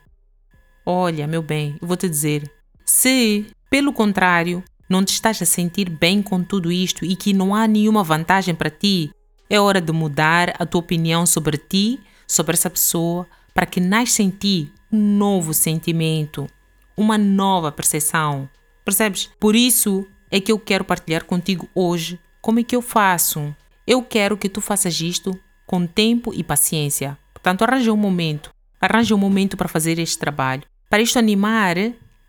olha, 0.86 1.28
meu 1.28 1.42
bem, 1.42 1.78
eu 1.82 1.88
vou 1.88 1.98
te 1.98 2.08
dizer: 2.08 2.52
se, 2.86 3.48
pelo 3.70 3.94
contrário, 3.94 4.64
não 4.90 5.04
te 5.04 5.10
estás 5.10 5.42
a 5.42 5.46
sentir 5.46 5.90
bem 5.90 6.22
com 6.22 6.44
tudo 6.44 6.72
isto 6.72 7.06
e 7.06 7.16
que 7.16 7.34
não 7.34 7.56
há 7.56 7.68
nenhuma 7.68 8.04
vantagem 8.04 8.54
para 8.54 8.70
ti, 8.70 9.12
é 9.50 9.60
hora 9.60 9.82
de 9.82 9.92
mudar 9.92 10.54
a 10.60 10.66
tua 10.66 10.80
opinião 10.80 11.26
sobre 11.26 11.58
ti, 11.58 12.00
sobre 12.28 12.54
essa 12.54 12.70
pessoa, 12.70 13.28
para 13.54 13.66
que 13.66 13.80
nasça 13.80 14.22
em 14.22 14.30
ti 14.30 14.72
um 14.92 15.18
novo 15.18 15.54
sentimento, 15.54 16.48
uma 16.96 17.18
nova 17.18 17.72
percepção. 17.72 18.50
Percebes? 18.86 19.30
Por 19.40 19.56
isso 19.56 20.06
é 20.30 20.40
que 20.40 20.52
eu 20.52 20.60
quero 20.60 20.84
partilhar 20.84 21.26
contigo 21.26 21.68
hoje 21.74 22.20
como 22.42 22.60
é 22.60 22.64
que 22.64 22.76
eu 22.76 22.82
faço. 22.82 23.56
Eu 23.86 24.04
quero 24.04 24.38
que 24.38 24.50
tu 24.50 24.62
faças 24.62 25.00
isto 25.02 25.38
com 25.66 25.86
tempo 25.86 26.34
e 26.34 26.44
paciência. 26.44 27.18
Portanto, 27.34 27.64
arranja 27.64 27.92
um 27.92 27.98
momento 27.98 28.52
Arranje 28.82 29.14
um 29.14 29.18
momento 29.18 29.58
para 29.58 29.68
fazer 29.68 30.00
este 30.00 30.18
trabalho. 30.18 30.64
Para 30.90 31.02
isto 31.02 31.20
animar, 31.20 31.76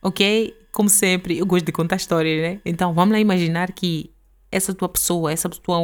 ok? 0.02 0.54
Como 0.72 0.88
sempre, 0.88 1.38
eu 1.38 1.46
gosto 1.46 1.64
de 1.64 1.72
contar 1.72 1.96
histórias, 1.96 2.42
né? 2.42 2.60
Então, 2.64 2.92
vamos 2.92 3.12
lá 3.12 3.20
imaginar 3.20 3.72
que 3.72 4.10
essa 4.50 4.74
tua 4.74 4.88
pessoa, 4.88 5.32
essa 5.32 5.48
tua, 5.48 5.78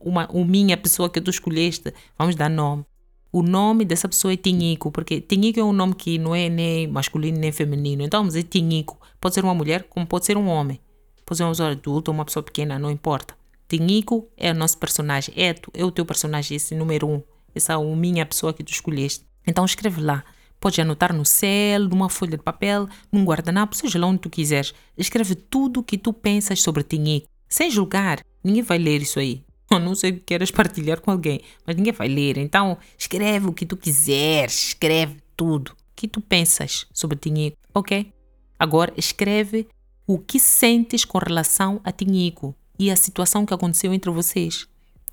uma, 0.00 0.28
uma 0.30 0.44
minha 0.44 0.76
pessoa 0.76 1.10
que 1.10 1.20
tu 1.20 1.30
escolheste, 1.30 1.92
vamos 2.18 2.34
dar 2.34 2.48
nome. 2.48 2.84
O 3.32 3.42
nome 3.42 3.84
dessa 3.84 4.08
pessoa 4.08 4.32
é 4.32 4.36
Tinhico, 4.36 4.90
porque 4.90 5.20
Tinhico 5.20 5.60
é 5.60 5.64
um 5.64 5.72
nome 5.72 5.94
que 5.94 6.16
não 6.18 6.34
é 6.34 6.48
nem 6.48 6.86
masculino 6.86 7.38
nem 7.38 7.52
feminino. 7.52 8.02
Então, 8.02 8.20
vamos 8.20 8.34
dizer 8.34 8.44
Tinhico. 8.44 8.98
Pode 9.20 9.34
ser 9.34 9.44
uma 9.44 9.54
mulher, 9.54 9.84
como 9.90 10.06
pode 10.06 10.24
ser 10.24 10.38
um 10.38 10.48
homem. 10.48 10.80
Pode 11.24 11.38
ser 11.38 11.44
uma 11.44 11.52
ou 11.84 12.14
uma 12.14 12.24
pessoa 12.24 12.42
pequena, 12.42 12.78
não 12.78 12.90
importa. 12.90 13.36
Tinhico 13.68 14.28
é 14.36 14.52
o 14.52 14.54
nosso 14.54 14.78
personagem, 14.78 15.34
é, 15.36 15.54
é 15.74 15.84
o 15.84 15.90
teu 15.90 16.06
personagem, 16.06 16.56
esse 16.56 16.74
número 16.74 17.08
um. 17.08 17.22
Essa 17.54 17.72
é 17.72 17.76
a 17.76 17.80
minha 17.80 18.24
pessoa 18.24 18.54
que 18.54 18.62
tu 18.62 18.72
escolheste. 18.72 19.26
Então 19.46 19.64
escreve 19.64 20.00
lá. 20.00 20.24
Pode 20.58 20.80
anotar 20.80 21.12
no 21.12 21.24
céu, 21.24 21.80
numa 21.80 22.08
folha 22.08 22.36
de 22.36 22.42
papel, 22.42 22.88
num 23.12 23.24
guardanapo, 23.24 23.76
seja 23.76 23.98
lá 23.98 24.06
onde 24.06 24.20
tu 24.20 24.30
quiseres. 24.30 24.72
Escreve 24.96 25.34
tudo 25.34 25.80
o 25.80 25.82
que 25.82 25.98
tu 25.98 26.12
pensas 26.12 26.62
sobre 26.62 26.82
ti, 26.82 27.26
sem 27.48 27.70
julgar. 27.70 28.20
Ninguém 28.42 28.62
vai 28.62 28.78
ler 28.78 29.02
isso 29.02 29.18
aí. 29.18 29.44
A 29.70 29.78
não 29.78 29.94
ser 29.94 30.12
que 30.12 30.20
queiras 30.20 30.50
partilhar 30.50 31.00
com 31.00 31.10
alguém, 31.10 31.40
mas 31.66 31.76
ninguém 31.76 31.92
vai 31.92 32.08
ler. 32.08 32.38
Então, 32.38 32.78
escreve 32.96 33.46
o 33.46 33.52
que 33.52 33.66
tu 33.66 33.76
quiseres, 33.76 34.68
escreve 34.68 35.16
tudo. 35.36 35.70
O 35.70 35.74
que 35.96 36.06
tu 36.06 36.20
pensas 36.20 36.86
sobre 36.92 37.16
ti, 37.16 37.54
ok? 37.74 38.12
Agora, 38.58 38.92
escreve 38.96 39.66
o 40.06 40.18
que 40.18 40.38
sentes 40.38 41.04
com 41.04 41.18
relação 41.18 41.80
a 41.82 41.90
Tinhico 41.90 42.54
e 42.78 42.90
a 42.90 42.96
situação 42.96 43.44
que 43.44 43.52
aconteceu 43.52 43.92
entre 43.92 44.10
vocês. 44.10 44.66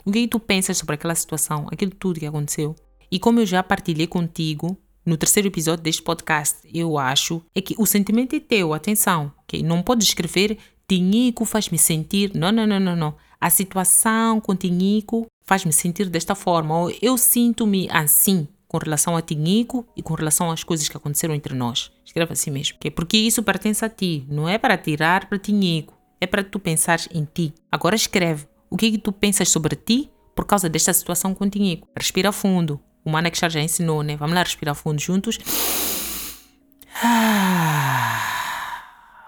O 0.05 0.11
que 0.11 0.27
tu 0.27 0.39
pensas 0.39 0.77
sobre 0.77 0.95
aquela 0.95 1.15
situação, 1.15 1.67
aquilo 1.71 1.91
tudo 1.91 2.19
que 2.19 2.25
aconteceu? 2.25 2.75
E 3.09 3.19
como 3.19 3.39
eu 3.39 3.45
já 3.45 3.63
partilhei 3.63 4.05
contigo 4.05 4.77
no 5.05 5.17
terceiro 5.17 5.47
episódio 5.47 5.83
deste 5.83 6.01
podcast, 6.01 6.57
eu 6.73 6.97
acho 6.97 7.41
é 7.53 7.61
que 7.61 7.75
o 7.77 7.85
sentimento 7.85 8.35
é 8.35 8.39
teu, 8.39 8.73
atenção, 8.73 9.31
ok? 9.43 9.61
Não 9.63 9.81
pode 9.81 10.03
escrever 10.03 10.57
Tinhico 10.87 11.45
faz-me 11.45 11.77
sentir. 11.77 12.31
Não, 12.33 12.51
não, 12.51 12.67
não, 12.67 12.79
não, 12.79 12.95
não. 12.95 13.15
A 13.39 13.49
situação 13.49 14.39
com 14.39 14.55
Tinhico 14.55 15.27
faz-me 15.45 15.73
sentir 15.73 16.09
desta 16.09 16.35
forma, 16.35 16.77
ou 16.77 16.93
eu 17.01 17.17
sinto-me 17.17 17.87
assim 17.91 18.47
com 18.67 18.77
relação 18.77 19.15
a 19.15 19.21
Tinhico 19.21 19.85
e 19.95 20.01
com 20.01 20.15
relação 20.15 20.49
às 20.49 20.63
coisas 20.63 20.89
que 20.89 20.97
aconteceram 20.97 21.35
entre 21.35 21.53
nós. 21.53 21.91
Escreva 22.03 22.33
assim 22.33 22.49
mesmo, 22.49 22.77
okay? 22.77 22.89
porque 22.89 23.17
isso 23.17 23.43
pertence 23.43 23.85
a 23.85 23.89
ti, 23.89 24.25
não 24.29 24.49
é 24.49 24.57
para 24.57 24.77
tirar 24.77 25.27
para 25.27 25.37
Tinhico, 25.37 25.93
é 26.19 26.25
para 26.25 26.43
tu 26.43 26.59
pensares 26.59 27.07
em 27.13 27.25
ti. 27.25 27.53
Agora 27.71 27.95
escreve 27.95 28.47
o 28.69 28.77
que, 28.77 28.87
é 28.87 28.91
que 28.91 28.97
tu 28.97 29.11
pensas 29.11 29.49
sobre 29.49 29.75
ti 29.75 30.09
por 30.35 30.45
causa 30.45 30.67
desta 30.67 30.93
situação 30.93 31.35
com 31.35 31.49
Tinhico. 31.49 31.87
Respira 31.95 32.31
fundo, 32.31 32.79
o 33.05 33.11
Manex 33.11 33.39
já 33.39 33.61
ensinou, 33.61 34.01
né? 34.01 34.15
Vamos 34.15 34.33
lá 34.33 34.41
respirar 34.41 34.73
fundo 34.73 34.99
juntos. 34.99 35.37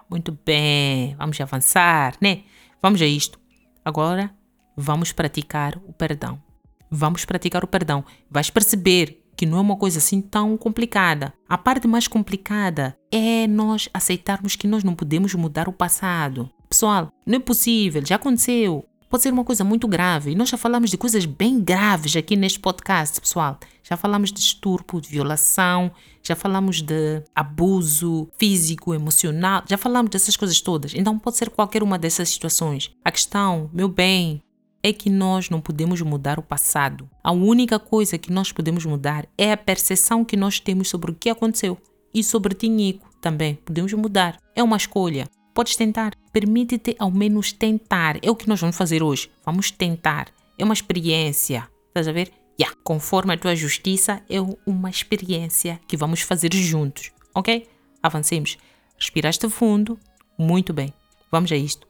Muito 0.10 0.38
bem, 0.46 1.16
vamos 1.16 1.40
avançar, 1.42 2.16
né? 2.22 2.44
Vamos 2.82 3.02
a 3.02 3.06
isto. 3.06 3.40
Agora, 3.84 4.32
vamos 4.76 5.12
praticar 5.12 5.78
o 5.86 5.94
perdão. 5.94 6.42
Vamos 6.90 7.26
praticar 7.26 7.64
o 7.64 7.68
perdão. 7.68 8.06
Vais 8.30 8.50
perceber 8.50 9.24
que 9.36 9.46
não 9.46 9.58
é 9.58 9.62
uma 9.62 9.76
coisa 9.76 9.98
assim 9.98 10.22
tão 10.22 10.56
complicada. 10.58 11.34
A 11.50 11.58
parte 11.58 11.88
mais 11.88 12.08
complicada 12.08 12.98
é 13.12 13.48
nós 13.48 13.90
aceitarmos 13.94 14.56
que 14.56 14.68
nós 14.68 14.84
não 14.84 14.96
podemos 14.96 15.34
mudar 15.34 15.68
o 15.68 15.74
passado. 15.74 16.50
Pessoal, 16.70 17.12
não 17.26 17.36
é 17.36 17.40
possível, 17.40 18.06
já 18.06 18.16
aconteceu 18.16 18.86
pode 19.16 19.24
ser 19.24 19.32
uma 19.32 19.46
coisa 19.46 19.64
muito 19.64 19.88
grave. 19.88 20.32
E 20.32 20.36
nós 20.36 20.50
já 20.50 20.58
falamos 20.58 20.90
de 20.90 20.98
coisas 20.98 21.26
bem 21.26 21.62
graves 21.62 22.18
aqui 22.18 22.36
neste 22.36 22.60
podcast, 22.60 23.22
pessoal. 23.22 23.58
Já 23.82 23.96
falamos 23.96 24.30
de 24.30 24.42
estupro, 24.42 25.00
de 25.00 25.08
violação, 25.08 25.90
já 26.22 26.36
falamos 26.36 26.82
de 26.82 27.24
abuso 27.34 28.28
físico, 28.38 28.94
emocional, 28.94 29.64
já 29.70 29.78
falamos 29.78 30.12
dessas 30.12 30.36
coisas 30.36 30.60
todas. 30.60 30.94
Então 30.94 31.18
pode 31.18 31.38
ser 31.38 31.50
qualquer 31.50 31.82
uma 31.82 31.98
dessas 31.98 32.28
situações. 32.28 32.92
A 33.06 33.12
questão, 33.12 33.70
meu 33.72 33.88
bem, 33.88 34.42
é 34.84 34.92
que 34.92 35.10
nós 35.10 35.50
não 35.50 35.62
podemos 35.62 36.02
mudar 36.02 36.38
o 36.38 36.44
passado. 36.44 37.10
A 37.24 37.32
única 37.32 37.80
coisa 37.80 38.18
que 38.18 38.34
nós 38.34 38.52
podemos 38.52 38.86
mudar 38.86 39.26
é 39.38 39.54
a 39.54 39.58
percepção 39.58 40.26
que 40.26 40.36
nós 40.36 40.60
temos 40.60 40.90
sobre 40.90 41.12
o 41.12 41.16
que 41.16 41.30
aconteceu. 41.30 41.78
E 42.14 42.22
sobre 42.22 42.54
Tinico 42.54 43.10
também 43.22 43.56
podemos 43.56 43.94
mudar. 43.94 44.38
É 44.54 44.62
uma 44.62 44.76
escolha. 44.76 45.26
Podes 45.56 45.78
tentar. 45.78 46.14
Permite-te 46.34 46.98
ao 47.00 47.10
menos 47.10 47.54
tentar. 47.54 48.20
É 48.22 48.30
o 48.30 48.36
que 48.36 48.50
nós 48.50 48.60
vamos 48.60 48.76
fazer 48.76 49.02
hoje. 49.02 49.32
Vamos 49.46 49.72
tentar. 49.72 50.28
É 50.60 50.66
uma 50.66 50.74
experiência. 50.74 51.70
Estás 51.88 52.10
a 52.10 52.12
ver? 52.12 52.30
Yeah. 52.60 52.78
Conforme 52.84 53.34
a 53.34 53.38
tua 53.38 53.56
justiça, 53.56 54.22
é 54.30 54.36
uma 54.68 54.90
experiência 54.90 55.80
que 55.88 55.96
vamos 55.96 56.20
fazer 56.20 56.54
juntos. 56.54 57.10
Ok? 57.34 57.70
Avancemos. 58.04 58.58
Respiraste 59.00 59.48
fundo. 59.48 59.98
Muito 60.38 60.74
bem. 60.74 60.94
Vamos 61.32 61.50
a 61.54 61.56
isto. 61.56 61.88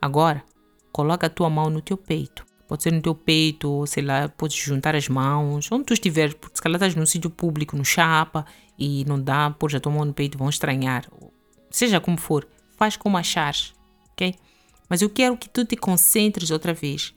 Agora, 0.00 0.42
coloca 0.90 1.26
a 1.26 1.30
tua 1.30 1.50
mão 1.50 1.68
no 1.68 1.82
teu 1.82 1.98
peito. 1.98 2.46
Pode 2.66 2.84
ser 2.84 2.92
no 2.94 3.02
teu 3.02 3.14
peito, 3.14 3.70
ou 3.70 3.86
sei 3.86 4.02
lá, 4.02 4.30
podes 4.30 4.56
juntar 4.56 4.96
as 4.96 5.10
mãos, 5.10 5.70
onde 5.70 5.84
tu 5.84 5.92
estiver, 5.92 6.32
porque 6.32 6.56
se 6.56 6.62
calhar 6.62 6.76
estás 6.76 6.94
num 6.94 7.04
sítio 7.04 7.28
público, 7.28 7.76
no 7.76 7.84
chapa, 7.84 8.46
e 8.78 9.04
não 9.04 9.20
dá, 9.20 9.50
pôs 9.50 9.74
a 9.74 9.80
tua 9.80 9.92
mão 9.92 10.06
no 10.06 10.14
peito, 10.14 10.38
vão 10.38 10.48
estranhar. 10.48 11.06
Seja 11.70 12.00
como 12.00 12.16
for, 12.16 12.48
faz 12.84 12.96
como 12.98 13.16
achares, 13.16 13.72
ok? 14.12 14.34
Mas 14.90 15.00
eu 15.00 15.08
quero 15.08 15.38
que 15.38 15.48
tu 15.48 15.64
te 15.64 15.74
concentres 15.74 16.50
outra 16.50 16.74
vez. 16.74 17.14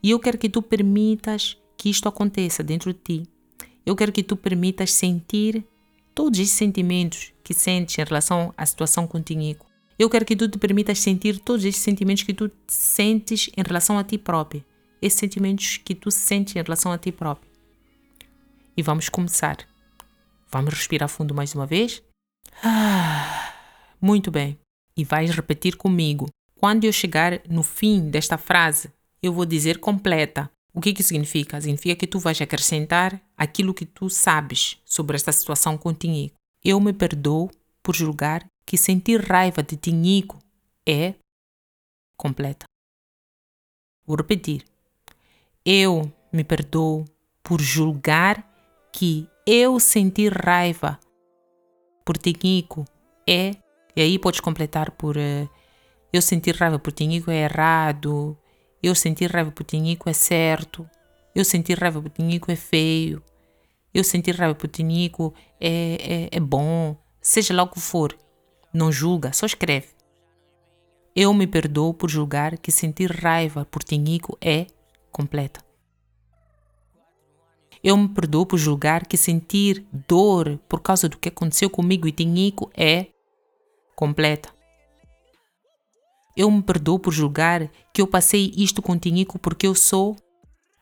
E 0.00 0.12
eu 0.12 0.20
quero 0.20 0.38
que 0.38 0.48
tu 0.48 0.62
permitas 0.62 1.56
que 1.76 1.90
isto 1.90 2.08
aconteça 2.08 2.62
dentro 2.62 2.92
de 2.92 3.00
ti, 3.00 3.22
eu 3.84 3.96
quero 3.96 4.12
que 4.12 4.22
tu 4.22 4.36
permitas 4.36 4.92
sentir 4.92 5.64
todos 6.14 6.38
esses 6.38 6.54
sentimentos 6.54 7.32
que 7.42 7.52
sentes 7.52 7.98
em 7.98 8.04
relação 8.04 8.54
à 8.56 8.64
situação 8.64 9.08
contigo. 9.08 9.66
Eu 9.98 10.08
quero 10.08 10.24
que 10.24 10.36
tu 10.36 10.48
te 10.48 10.56
permitas 10.56 11.00
sentir 11.00 11.40
todos 11.40 11.64
esses 11.64 11.82
sentimentos 11.82 12.22
que 12.22 12.32
tu 12.32 12.48
sentes 12.68 13.50
em 13.56 13.62
relação 13.66 13.98
a 13.98 14.04
ti 14.04 14.16
próprio. 14.16 14.64
Esses 15.00 15.18
sentimentos 15.18 15.78
que 15.78 15.96
tu 15.96 16.12
sentes 16.12 16.54
em 16.54 16.62
relação 16.62 16.92
a 16.92 16.98
ti 16.98 17.10
próprio. 17.10 17.50
E 18.76 18.82
vamos 18.82 19.08
começar. 19.08 19.56
Vamos 20.48 20.74
respirar 20.74 21.08
fundo 21.08 21.34
mais 21.34 21.54
uma 21.56 21.66
vez. 21.66 22.00
Ah, 22.62 23.52
muito 24.00 24.30
bem. 24.30 24.61
E 24.96 25.04
vais 25.04 25.30
repetir 25.30 25.76
comigo. 25.76 26.28
Quando 26.58 26.84
eu 26.84 26.92
chegar 26.92 27.40
no 27.48 27.62
fim 27.62 28.10
desta 28.10 28.38
frase, 28.38 28.92
eu 29.22 29.32
vou 29.32 29.44
dizer 29.44 29.78
completa. 29.78 30.50
O 30.74 30.80
que 30.80 30.92
que 30.92 31.02
significa? 31.02 31.60
Significa 31.60 31.94
que 31.94 32.06
tu 32.06 32.18
vais 32.18 32.40
acrescentar 32.40 33.20
aquilo 33.36 33.74
que 33.74 33.84
tu 33.84 34.08
sabes 34.08 34.78
sobre 34.84 35.16
esta 35.16 35.32
situação 35.32 35.76
com 35.76 35.92
Tinhico. 35.92 36.36
Eu 36.64 36.80
me 36.80 36.92
perdoo 36.92 37.50
por 37.82 37.94
julgar 37.94 38.46
que 38.64 38.78
sentir 38.78 39.20
raiva 39.20 39.62
de 39.62 39.76
Tinhico 39.76 40.38
é 40.86 41.14
completa. 42.16 42.64
Vou 44.06 44.16
repetir. 44.16 44.64
Eu 45.64 46.10
me 46.32 46.42
perdoo 46.42 47.04
por 47.42 47.60
julgar 47.60 48.48
que 48.92 49.28
eu 49.46 49.78
sentir 49.80 50.32
raiva 50.32 50.98
por 52.04 52.16
Tinhico 52.16 52.84
é. 53.28 53.61
E 53.94 54.00
aí 54.00 54.18
podes 54.18 54.40
completar 54.40 54.90
por 54.92 55.16
uh, 55.16 55.48
eu 56.12 56.22
sentir 56.22 56.56
raiva 56.56 56.78
por 56.78 56.92
Tinhico 56.92 57.30
é 57.30 57.44
errado, 57.44 58.36
eu 58.82 58.96
sentir 58.96 59.30
raiva 59.30 59.52
por 59.52 59.62
Tinico 59.62 60.10
é 60.10 60.12
certo. 60.12 60.88
Eu 61.34 61.44
sentir 61.44 61.78
raiva 61.78 62.02
por 62.02 62.10
Tinico 62.10 62.50
é 62.50 62.56
feio. 62.56 63.22
Eu 63.94 64.02
sentir 64.02 64.34
raiva 64.34 64.56
por 64.56 64.68
Tinico 64.68 65.32
é, 65.60 66.28
é, 66.32 66.36
é 66.36 66.40
bom. 66.40 66.96
Seja 67.20 67.54
lá 67.54 67.62
o 67.62 67.68
que 67.68 67.78
for. 67.78 68.18
Não 68.74 68.90
julga, 68.90 69.32
só 69.32 69.46
escreve. 69.46 69.88
Eu 71.14 71.32
me 71.32 71.46
perdoo 71.46 71.94
por 71.94 72.10
julgar 72.10 72.58
que 72.58 72.72
sentir 72.72 73.10
raiva 73.12 73.64
por 73.64 73.84
Tinico 73.84 74.36
é 74.40 74.66
completa. 75.12 75.60
Eu 77.84 77.96
me 77.96 78.08
perdoo 78.08 78.46
por 78.46 78.58
julgar 78.58 79.06
que 79.06 79.16
sentir 79.16 79.86
dor 80.08 80.58
por 80.68 80.80
causa 80.80 81.08
do 81.08 81.18
que 81.18 81.28
aconteceu 81.28 81.70
comigo 81.70 82.08
e 82.08 82.12
Tinico 82.12 82.70
é 82.76 83.08
completa. 83.94 84.50
Eu 86.36 86.50
me 86.50 86.62
perdoo 86.62 86.98
por 86.98 87.12
julgar 87.12 87.70
que 87.92 88.00
eu 88.00 88.06
passei 88.06 88.52
isto 88.56 88.80
com 88.80 88.98
Tinico 88.98 89.38
porque 89.38 89.66
eu 89.66 89.74
sou. 89.74 90.16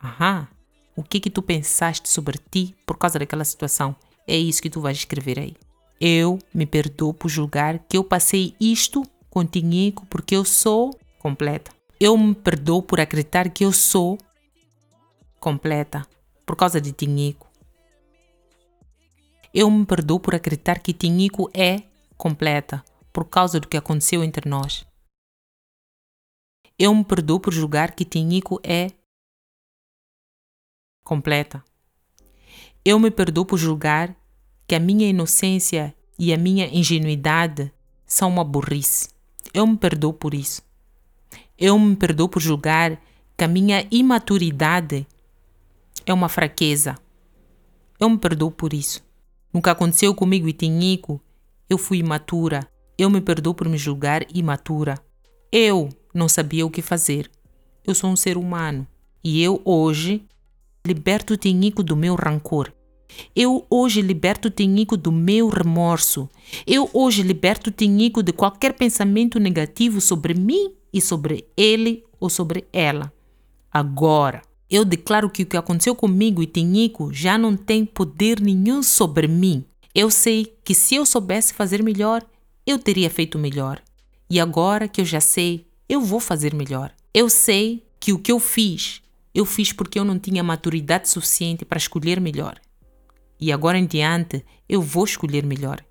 Aham. 0.03 0.49
O 0.97 1.03
que 1.03 1.19
que 1.19 1.31
tu 1.31 1.43
pensaste 1.43 2.09
sobre 2.09 2.39
ti 2.39 2.75
por 2.87 2.97
causa 2.97 3.19
daquela 3.19 3.45
situação? 3.45 3.97
É 4.27 4.37
isso 4.37 4.63
que 4.63 4.71
tu 4.71 4.81
vais 4.81 4.99
escrever 4.99 5.39
aí. 5.39 5.57
Eu 6.01 6.39
me 6.55 6.67
perdoo 6.67 7.13
por 7.13 7.29
julgar 7.29 7.79
que 7.81 7.97
eu 7.97 8.05
passei 8.05 8.55
isto 8.61 9.03
com 9.29 9.45
Tinico 9.45 10.07
porque 10.07 10.37
eu 10.37 10.45
sou 10.45 10.99
completa. 11.19 11.73
Eu 11.99 12.17
me 12.17 12.35
perdoo 12.35 12.83
por 12.83 13.01
acreditar 13.01 13.51
que 13.51 13.65
eu 13.65 13.73
sou 13.73 14.19
completa 15.39 16.07
por 16.47 16.57
causa 16.57 16.81
de 16.81 16.93
Tinico. 16.93 17.49
Eu 19.53 19.71
me 19.71 19.85
perdoo 19.85 20.21
por 20.21 20.35
acreditar 20.35 20.79
que 20.79 20.93
Tinico 20.93 21.51
é 21.53 21.83
completa 22.17 22.85
por 23.13 23.29
causa 23.29 23.61
do 23.61 23.69
que 23.69 23.77
aconteceu 23.77 24.23
entre 24.23 24.49
nós. 24.49 24.87
Eu 26.79 26.95
me 26.95 27.05
perdoo 27.05 27.39
por 27.39 27.53
julgar 27.53 27.95
que 27.95 28.05
Tinico 28.05 28.61
é 28.63 28.91
completa. 31.05 31.63
Eu 32.85 32.99
me 32.99 33.11
perdoo 33.11 33.45
por 33.45 33.59
julgar 33.59 34.17
que 34.67 34.75
a 34.75 34.81
minha 34.81 35.09
inocência 35.09 35.95
e 36.19 36.33
a 36.33 36.39
minha 36.39 36.67
ingenuidade 36.67 37.73
são 38.07 38.29
uma 38.29 38.45
burrice. 38.45 39.11
Eu 39.53 39.67
me 39.67 39.77
perdoo 39.77 40.13
por 40.13 40.33
isso. 40.33 40.63
Eu 41.59 41.79
me 41.79 41.95
perdoo 41.97 42.29
por 42.29 42.41
julgar 42.41 42.99
que 43.37 43.45
a 43.45 43.49
minha 43.49 43.87
imaturidade 43.91 45.07
é 46.07 46.15
uma 46.15 46.29
fraqueza. 46.29 46.97
Eu 47.99 48.09
me 48.09 48.17
perdoo 48.17 48.51
por 48.51 48.73
isso. 48.73 49.05
Nunca 49.53 49.73
aconteceu 49.73 50.15
comigo 50.15 50.49
e 50.49 50.53
Tinico. 50.53 51.21
Eu 51.69 51.77
fui 51.77 51.99
imatura. 51.99 52.67
Eu 53.01 53.09
me 53.09 53.23
perdoo 53.23 53.55
por 53.55 53.67
me 53.67 53.79
julgar 53.79 54.27
imatura. 54.35 54.99
Eu 55.51 55.89
não 56.13 56.29
sabia 56.29 56.67
o 56.67 56.71
que 56.71 56.83
fazer. 56.83 57.31
Eu 57.83 57.95
sou 57.95 58.11
um 58.11 58.15
ser 58.15 58.37
humano 58.37 58.87
e 59.25 59.43
eu 59.43 59.63
hoje 59.65 60.23
liberto 60.87 61.33
o 61.33 61.37
Tinico 61.39 61.83
do 61.83 61.97
meu 61.97 62.15
rancor. 62.15 62.71
Eu 63.35 63.65
hoje 63.71 64.03
liberto 64.03 64.49
o 64.49 64.51
Tinico 64.51 64.99
do 64.99 65.11
meu 65.11 65.49
remorso. 65.49 66.29
Eu 66.67 66.91
hoje 66.93 67.23
liberto 67.23 67.71
o 67.71 67.73
Tinico 67.73 68.23
de 68.23 68.35
qualquer 68.35 68.75
pensamento 68.75 69.41
negativo 69.41 69.99
sobre 69.99 70.35
mim 70.35 70.75
e 70.93 71.01
sobre 71.01 71.49
ele 71.57 72.05
ou 72.21 72.29
sobre 72.29 72.67
ela. 72.71 73.11
Agora, 73.73 74.43
eu 74.69 74.85
declaro 74.85 75.31
que 75.31 75.45
o 75.45 75.47
que 75.47 75.57
aconteceu 75.57 75.95
comigo 75.95 76.43
e 76.43 76.47
Tinico 76.47 77.11
já 77.15 77.39
não 77.39 77.57
tem 77.57 77.83
poder 77.83 78.43
nenhum 78.43 78.83
sobre 78.83 79.27
mim. 79.27 79.65
Eu 79.95 80.11
sei 80.11 80.55
que 80.63 80.75
se 80.75 80.97
eu 80.97 81.07
soubesse 81.07 81.55
fazer 81.55 81.83
melhor, 81.83 82.23
eu 82.71 82.79
teria 82.79 83.11
feito 83.11 83.39
melhor. 83.39 83.83
E 84.29 84.41
agora 84.41 84.89
que 84.89 85.01
eu 85.01 85.05
já 85.05 85.21
sei, 85.21 85.67
eu 85.89 86.01
vou 86.01 86.21
fazer 86.21 86.55
melhor. 86.55 86.93
Eu 87.13 87.29
sei 87.29 87.85
que 87.99 88.13
o 88.13 88.19
que 88.19 88.31
eu 88.33 88.39
fiz, 88.39 89.03
eu 89.35 89.45
fiz 89.45 89.73
porque 89.73 89.99
eu 89.99 90.05
não 90.05 90.19
tinha 90.19 90.43
maturidade 90.43 91.09
suficiente 91.09 91.65
para 91.65 91.79
escolher 91.79 92.21
melhor. 92.21 92.61
E 93.41 93.53
agora 93.53 93.79
em 93.79 93.87
diante, 93.87 94.45
eu 94.69 94.81
vou 94.81 95.05
escolher 95.05 95.45
melhor. 95.45 95.85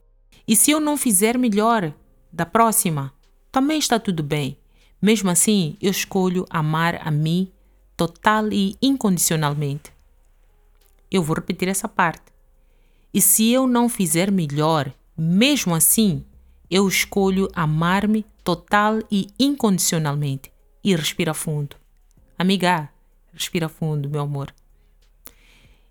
E 0.48 0.56
se 0.56 0.72
eu 0.72 0.80
não 0.80 0.98
fizer 0.98 1.38
melhor 1.38 1.94
da 2.32 2.46
próxima, 2.46 3.14
também 3.52 3.78
está 3.78 4.00
tudo 4.00 4.24
bem. 4.24 4.58
Mesmo 5.02 5.30
assim, 5.30 5.78
eu 5.82 5.92
escolho 5.92 6.46
amar 6.50 7.00
a 7.06 7.12
mim 7.12 7.52
total 7.98 8.52
e 8.52 8.76
incondicionalmente. 8.82 9.92
Eu 11.12 11.24
vou 11.24 11.36
repetir 11.36 11.68
essa 11.68 11.88
parte. 11.88 12.32
E 13.14 13.20
se 13.20 13.52
eu 13.52 13.68
não 13.68 13.90
fizer 13.90 14.32
melhor, 14.32 14.94
mesmo 15.18 15.76
assim, 15.76 16.24
eu 16.70 16.88
escolho 16.88 17.48
amar-me 17.54 18.26
total 18.44 19.00
e 19.12 19.28
incondicionalmente. 19.40 20.52
E 20.84 20.96
respira 20.96 21.34
fundo. 21.34 21.76
Amiga, 22.38 22.90
respira 23.34 23.68
fundo, 23.68 24.10
meu 24.10 24.22
amor. 24.22 24.54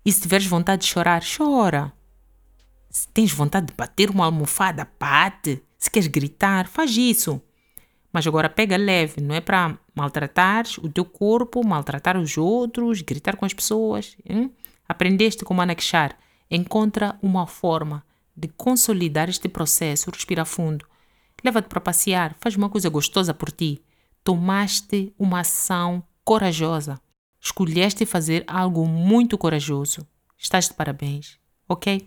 E 0.05 0.11
se 0.11 0.21
tiveres 0.21 0.47
vontade 0.47 0.83
de 0.83 0.87
chorar, 0.87 1.21
chora. 1.21 1.91
Se 2.89 3.07
tens 3.09 3.31
vontade 3.31 3.67
de 3.67 3.73
bater 3.73 4.09
uma 4.09 4.25
almofada, 4.25 4.89
bate. 4.99 5.61
Se 5.77 5.91
queres 5.91 6.07
gritar, 6.07 6.67
faz 6.67 6.95
isso. 6.95 7.41
Mas 8.11 8.25
agora 8.25 8.49
pega 8.49 8.75
leve, 8.75 9.21
não 9.21 9.35
é 9.35 9.41
para 9.41 9.77
maltratar 9.93 10.65
o 10.81 10.89
teu 10.89 11.05
corpo, 11.05 11.65
maltratar 11.65 12.17
os 12.17 12.37
outros, 12.37 13.01
gritar 13.01 13.35
com 13.35 13.45
as 13.45 13.53
pessoas. 13.53 14.17
Hein? 14.25 14.51
Aprendeste 14.87 15.45
como 15.45 15.61
anaquechar. 15.61 16.17
Encontra 16.49 17.19
uma 17.21 17.45
forma 17.45 18.03
de 18.39 18.47
consolidar 18.47 19.29
este 19.29 19.49
processo, 19.49 20.09
respira 20.09 20.45
fundo. 20.45 20.85
Leva-te 21.43 21.67
para 21.67 21.81
passear, 21.81 22.35
faz 22.39 22.55
uma 22.55 22.69
coisa 22.69 22.89
gostosa 22.89 23.33
por 23.33 23.51
ti. 23.51 23.81
Tomaste 24.23 25.13
uma 25.17 25.41
ação 25.41 26.03
corajosa. 26.23 26.99
Escolheste 27.41 28.05
fazer 28.05 28.43
algo 28.47 28.85
muito 28.85 29.37
corajoso. 29.37 30.05
Estás 30.37 30.67
de 30.67 30.73
parabéns, 30.73 31.39
ok? 31.67 32.05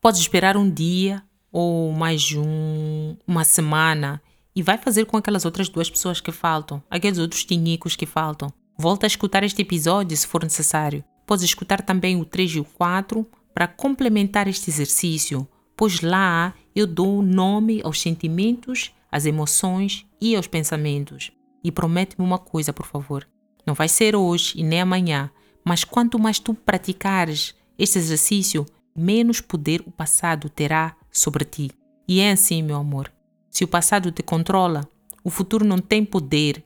Podes 0.00 0.20
esperar 0.20 0.56
um 0.56 0.70
dia 0.70 1.22
ou 1.50 1.92
mais 1.92 2.32
um, 2.32 3.16
uma 3.26 3.44
semana 3.44 4.20
e 4.54 4.62
vai 4.62 4.78
fazer 4.78 5.06
com 5.06 5.16
aquelas 5.16 5.44
outras 5.44 5.68
duas 5.68 5.90
pessoas 5.90 6.20
que 6.20 6.32
faltam, 6.32 6.82
aqueles 6.90 7.18
outros 7.18 7.44
tinicos 7.44 7.96
que 7.96 8.06
faltam. 8.06 8.52
Volta 8.78 9.06
a 9.06 9.08
escutar 9.08 9.42
este 9.42 9.62
episódio 9.62 10.16
se 10.16 10.26
for 10.26 10.42
necessário. 10.42 11.04
Podes 11.26 11.44
escutar 11.44 11.80
também 11.80 12.20
o 12.20 12.24
3 12.24 12.56
e 12.56 12.60
o 12.60 12.64
4 12.64 13.26
para 13.54 13.68
complementar 13.68 14.48
este 14.48 14.68
exercício 14.68 15.48
pois 15.76 16.00
lá 16.00 16.54
eu 16.74 16.86
dou 16.86 17.22
nome 17.22 17.80
aos 17.82 18.00
sentimentos, 18.00 18.92
às 19.10 19.26
emoções 19.26 20.06
e 20.20 20.34
aos 20.34 20.46
pensamentos. 20.46 21.30
E 21.62 21.70
promete-me 21.70 22.24
uma 22.24 22.38
coisa, 22.38 22.72
por 22.72 22.86
favor. 22.86 23.26
Não 23.66 23.74
vai 23.74 23.88
ser 23.88 24.14
hoje 24.14 24.58
e 24.58 24.62
nem 24.62 24.80
amanhã, 24.80 25.30
mas 25.64 25.84
quanto 25.84 26.18
mais 26.18 26.38
tu 26.38 26.52
praticares 26.52 27.54
este 27.78 27.98
exercício, 27.98 28.66
menos 28.94 29.40
poder 29.40 29.82
o 29.86 29.90
passado 29.90 30.48
terá 30.48 30.96
sobre 31.10 31.44
ti. 31.44 31.70
E 32.06 32.20
é 32.20 32.32
assim, 32.32 32.62
meu 32.62 32.76
amor. 32.76 33.10
Se 33.50 33.64
o 33.64 33.68
passado 33.68 34.12
te 34.12 34.22
controla, 34.22 34.88
o 35.22 35.30
futuro 35.30 35.64
não 35.64 35.78
tem 35.78 36.04
poder 36.04 36.62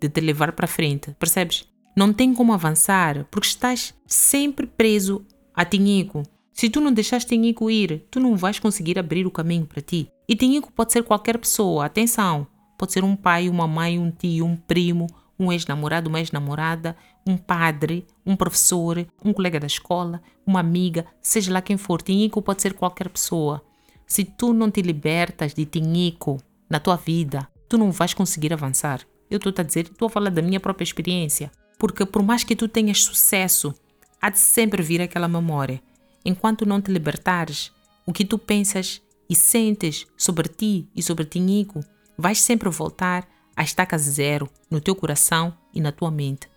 de 0.00 0.08
te 0.08 0.20
levar 0.20 0.52
para 0.52 0.66
frente, 0.66 1.14
percebes? 1.18 1.68
Não 1.96 2.12
tem 2.12 2.34
como 2.34 2.52
avançar 2.52 3.24
porque 3.30 3.46
estás 3.46 3.94
sempre 4.06 4.66
preso 4.66 5.24
a 5.54 5.64
tinhico, 5.64 6.22
se 6.52 6.68
tu 6.68 6.80
não 6.80 6.92
deixaste 6.92 7.30
Tinhico 7.30 7.70
ir, 7.70 8.06
tu 8.10 8.20
não 8.20 8.36
vais 8.36 8.58
conseguir 8.58 8.98
abrir 8.98 9.26
o 9.26 9.30
caminho 9.30 9.66
para 9.66 9.80
ti. 9.80 10.08
E 10.28 10.36
Tinhico 10.36 10.72
pode 10.72 10.92
ser 10.92 11.02
qualquer 11.02 11.38
pessoa, 11.38 11.86
atenção. 11.86 12.46
Pode 12.78 12.92
ser 12.92 13.04
um 13.04 13.16
pai, 13.16 13.48
uma 13.48 13.66
mãe, 13.66 13.98
um 13.98 14.10
tio, 14.10 14.44
um 14.44 14.56
primo, 14.56 15.06
um 15.38 15.52
ex-namorado, 15.52 16.08
uma 16.08 16.20
ex-namorada, 16.20 16.96
um 17.26 17.36
padre, 17.36 18.06
um 18.24 18.36
professor, 18.36 19.06
um 19.24 19.32
colega 19.32 19.58
da 19.58 19.66
escola, 19.66 20.22
uma 20.46 20.60
amiga, 20.60 21.06
seja 21.20 21.52
lá 21.52 21.62
quem 21.62 21.76
for. 21.76 22.02
Tinhico 22.02 22.42
pode 22.42 22.62
ser 22.62 22.74
qualquer 22.74 23.08
pessoa. 23.08 23.62
Se 24.06 24.24
tu 24.24 24.52
não 24.52 24.70
te 24.70 24.82
libertas 24.82 25.54
de 25.54 25.64
tinhico 25.64 26.38
na 26.68 26.78
tua 26.78 26.96
vida, 26.96 27.48
tu 27.68 27.78
não 27.78 27.90
vais 27.90 28.12
conseguir 28.12 28.52
avançar. 28.52 29.00
Eu 29.30 29.38
estou 29.38 29.52
a 29.56 29.62
dizer, 29.62 29.86
estou 29.86 30.06
a 30.06 30.10
falar 30.10 30.30
da 30.30 30.42
minha 30.42 30.60
própria 30.60 30.84
experiência. 30.84 31.50
Porque 31.78 32.04
por 32.04 32.22
mais 32.22 32.44
que 32.44 32.54
tu 32.54 32.68
tenhas 32.68 33.02
sucesso, 33.02 33.74
há 34.20 34.28
de 34.28 34.38
sempre 34.38 34.82
vir 34.82 35.00
aquela 35.00 35.26
memória. 35.26 35.80
Enquanto 36.24 36.66
não 36.66 36.80
te 36.80 36.90
libertares, 36.90 37.72
o 38.06 38.12
que 38.12 38.24
tu 38.24 38.38
pensas 38.38 39.00
e 39.28 39.34
sentes 39.34 40.06
sobre 40.16 40.48
ti 40.48 40.88
e 40.94 41.02
sobre 41.02 41.24
Tinhico, 41.24 41.84
vais 42.16 42.40
sempre 42.40 42.68
voltar 42.68 43.28
à 43.56 43.62
estaca 43.62 43.96
zero 43.98 44.48
no 44.70 44.80
teu 44.80 44.94
coração 44.94 45.56
e 45.74 45.80
na 45.80 45.92
tua 45.92 46.10
mente. 46.10 46.48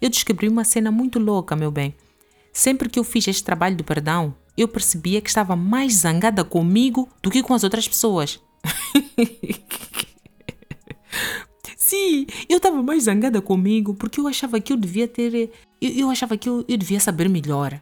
Eu 0.00 0.08
descobri 0.08 0.48
uma 0.48 0.64
cena 0.64 0.90
muito 0.90 1.18
louca, 1.18 1.54
meu 1.54 1.70
bem. 1.70 1.94
Sempre 2.52 2.88
que 2.88 2.98
eu 2.98 3.04
fiz 3.04 3.28
este 3.28 3.44
trabalho 3.44 3.76
do 3.76 3.84
perdão, 3.84 4.34
eu 4.56 4.66
percebia 4.66 5.20
que 5.20 5.28
estava 5.28 5.54
mais 5.54 5.94
zangada 5.94 6.44
comigo 6.44 7.08
do 7.22 7.30
que 7.30 7.42
com 7.42 7.54
as 7.54 7.64
outras 7.64 7.86
pessoas. 7.86 8.40
Sim, 11.76 12.26
eu 12.48 12.58
estava 12.58 12.82
mais 12.82 13.04
zangada 13.04 13.40
comigo 13.40 13.94
porque 13.94 14.20
eu 14.20 14.28
achava 14.28 14.60
que 14.60 14.72
eu 14.72 14.76
devia 14.76 15.08
ter. 15.08 15.50
Eu, 15.80 15.90
eu 15.90 16.10
achava 16.10 16.36
que 16.36 16.48
eu, 16.48 16.64
eu 16.68 16.76
devia 16.76 17.00
saber 17.00 17.28
melhor. 17.28 17.80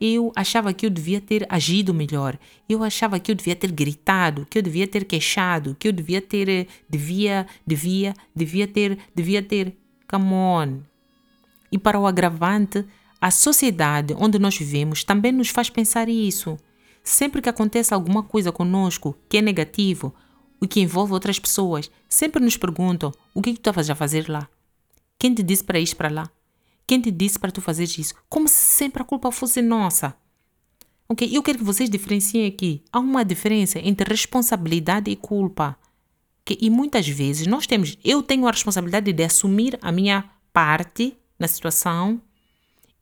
Eu 0.00 0.32
achava 0.36 0.72
que 0.72 0.86
eu 0.86 0.90
devia 0.90 1.20
ter 1.20 1.46
agido 1.48 1.92
melhor. 1.92 2.38
Eu 2.68 2.84
achava 2.84 3.18
que 3.18 3.30
eu 3.30 3.34
devia 3.34 3.56
ter 3.56 3.72
gritado, 3.72 4.46
que 4.48 4.58
eu 4.58 4.62
devia 4.62 4.86
ter 4.86 5.04
queixado, 5.04 5.76
que 5.78 5.88
eu 5.88 5.92
devia 5.92 6.20
ter. 6.22 6.68
Devia, 6.88 7.46
devia, 7.66 8.14
devia 8.34 8.66
ter, 8.68 8.98
devia 9.14 9.42
ter. 9.42 9.76
Come 10.08 10.32
on. 10.32 10.80
E 11.72 11.78
para 11.78 11.98
o 11.98 12.06
agravante, 12.06 12.84
a 13.20 13.30
sociedade 13.30 14.14
onde 14.16 14.38
nós 14.38 14.56
vivemos 14.56 15.02
também 15.02 15.32
nos 15.32 15.48
faz 15.48 15.68
pensar 15.68 16.08
isso. 16.08 16.56
Sempre 17.02 17.42
que 17.42 17.48
acontece 17.48 17.92
alguma 17.92 18.22
coisa 18.22 18.52
conosco 18.52 19.16
que 19.28 19.38
é 19.38 19.42
negativo, 19.42 20.14
o 20.60 20.68
que 20.68 20.80
envolve 20.80 21.12
outras 21.12 21.38
pessoas, 21.38 21.90
sempre 22.08 22.42
nos 22.42 22.56
perguntam 22.56 23.12
o 23.34 23.42
que, 23.42 23.52
que 23.52 23.58
tu 23.58 23.60
estavas 23.60 23.90
a 23.90 23.94
fazer 23.94 24.28
lá. 24.28 24.48
Quem 25.18 25.34
te 25.34 25.42
disse 25.42 25.64
para 25.64 25.80
ir 25.80 25.94
para 25.94 26.08
lá? 26.08 26.30
Quem 26.88 27.02
te 27.02 27.10
disse 27.10 27.38
para 27.38 27.52
tu 27.52 27.60
fazer 27.60 27.84
isso? 27.84 28.14
Como 28.30 28.48
se 28.48 28.54
sempre 28.54 29.02
a 29.02 29.04
culpa 29.04 29.30
fosse 29.30 29.60
nossa. 29.60 30.16
Ok? 31.06 31.28
Eu 31.30 31.42
quero 31.42 31.58
que 31.58 31.64
vocês 31.64 31.90
diferenciem 31.90 32.46
aqui. 32.46 32.82
Há 32.90 32.98
uma 32.98 33.22
diferença 33.26 33.78
entre 33.78 34.08
responsabilidade 34.08 35.10
e 35.10 35.14
culpa. 35.14 35.76
E 36.58 36.70
muitas 36.70 37.06
vezes 37.06 37.46
nós 37.46 37.66
temos, 37.66 37.98
eu 38.02 38.22
tenho 38.22 38.46
a 38.46 38.50
responsabilidade 38.50 39.12
de 39.12 39.22
assumir 39.22 39.78
a 39.82 39.92
minha 39.92 40.30
parte 40.50 41.14
na 41.38 41.46
situação, 41.46 42.22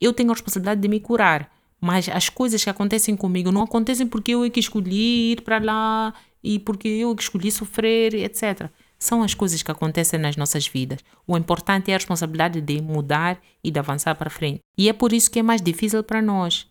eu 0.01 0.11
tenho 0.11 0.31
a 0.31 0.33
responsabilidade 0.33 0.81
de 0.81 0.87
me 0.89 0.99
curar. 0.99 1.49
Mas 1.79 2.09
as 2.09 2.27
coisas 2.27 2.61
que 2.61 2.69
acontecem 2.69 3.15
comigo 3.15 3.53
não 3.53 3.61
acontecem 3.61 4.05
porque 4.05 4.31
eu 4.31 4.43
é 4.43 4.49
que 4.49 4.59
escolhi 4.59 5.31
ir 5.31 5.41
para 5.43 5.59
lá 5.59 6.13
e 6.43 6.59
porque 6.59 6.89
eu 6.89 7.13
é 7.13 7.15
que 7.15 7.23
escolhi 7.23 7.49
sofrer, 7.53 8.15
etc. 8.15 8.69
São 8.99 9.21
as 9.21 9.33
coisas 9.33 9.61
que 9.61 9.71
acontecem 9.71 10.19
nas 10.19 10.35
nossas 10.35 10.67
vidas. 10.67 10.99
O 11.25 11.37
importante 11.37 11.91
é 11.91 11.93
a 11.93 11.97
responsabilidade 11.97 12.61
de 12.61 12.81
mudar 12.81 13.39
e 13.63 13.69
de 13.69 13.79
avançar 13.79 14.15
para 14.15 14.29
frente. 14.29 14.59
E 14.77 14.89
é 14.89 14.93
por 14.93 15.13
isso 15.13 15.29
que 15.29 15.39
é 15.39 15.43
mais 15.43 15.61
difícil 15.61 16.03
para 16.03 16.21
nós 16.21 16.67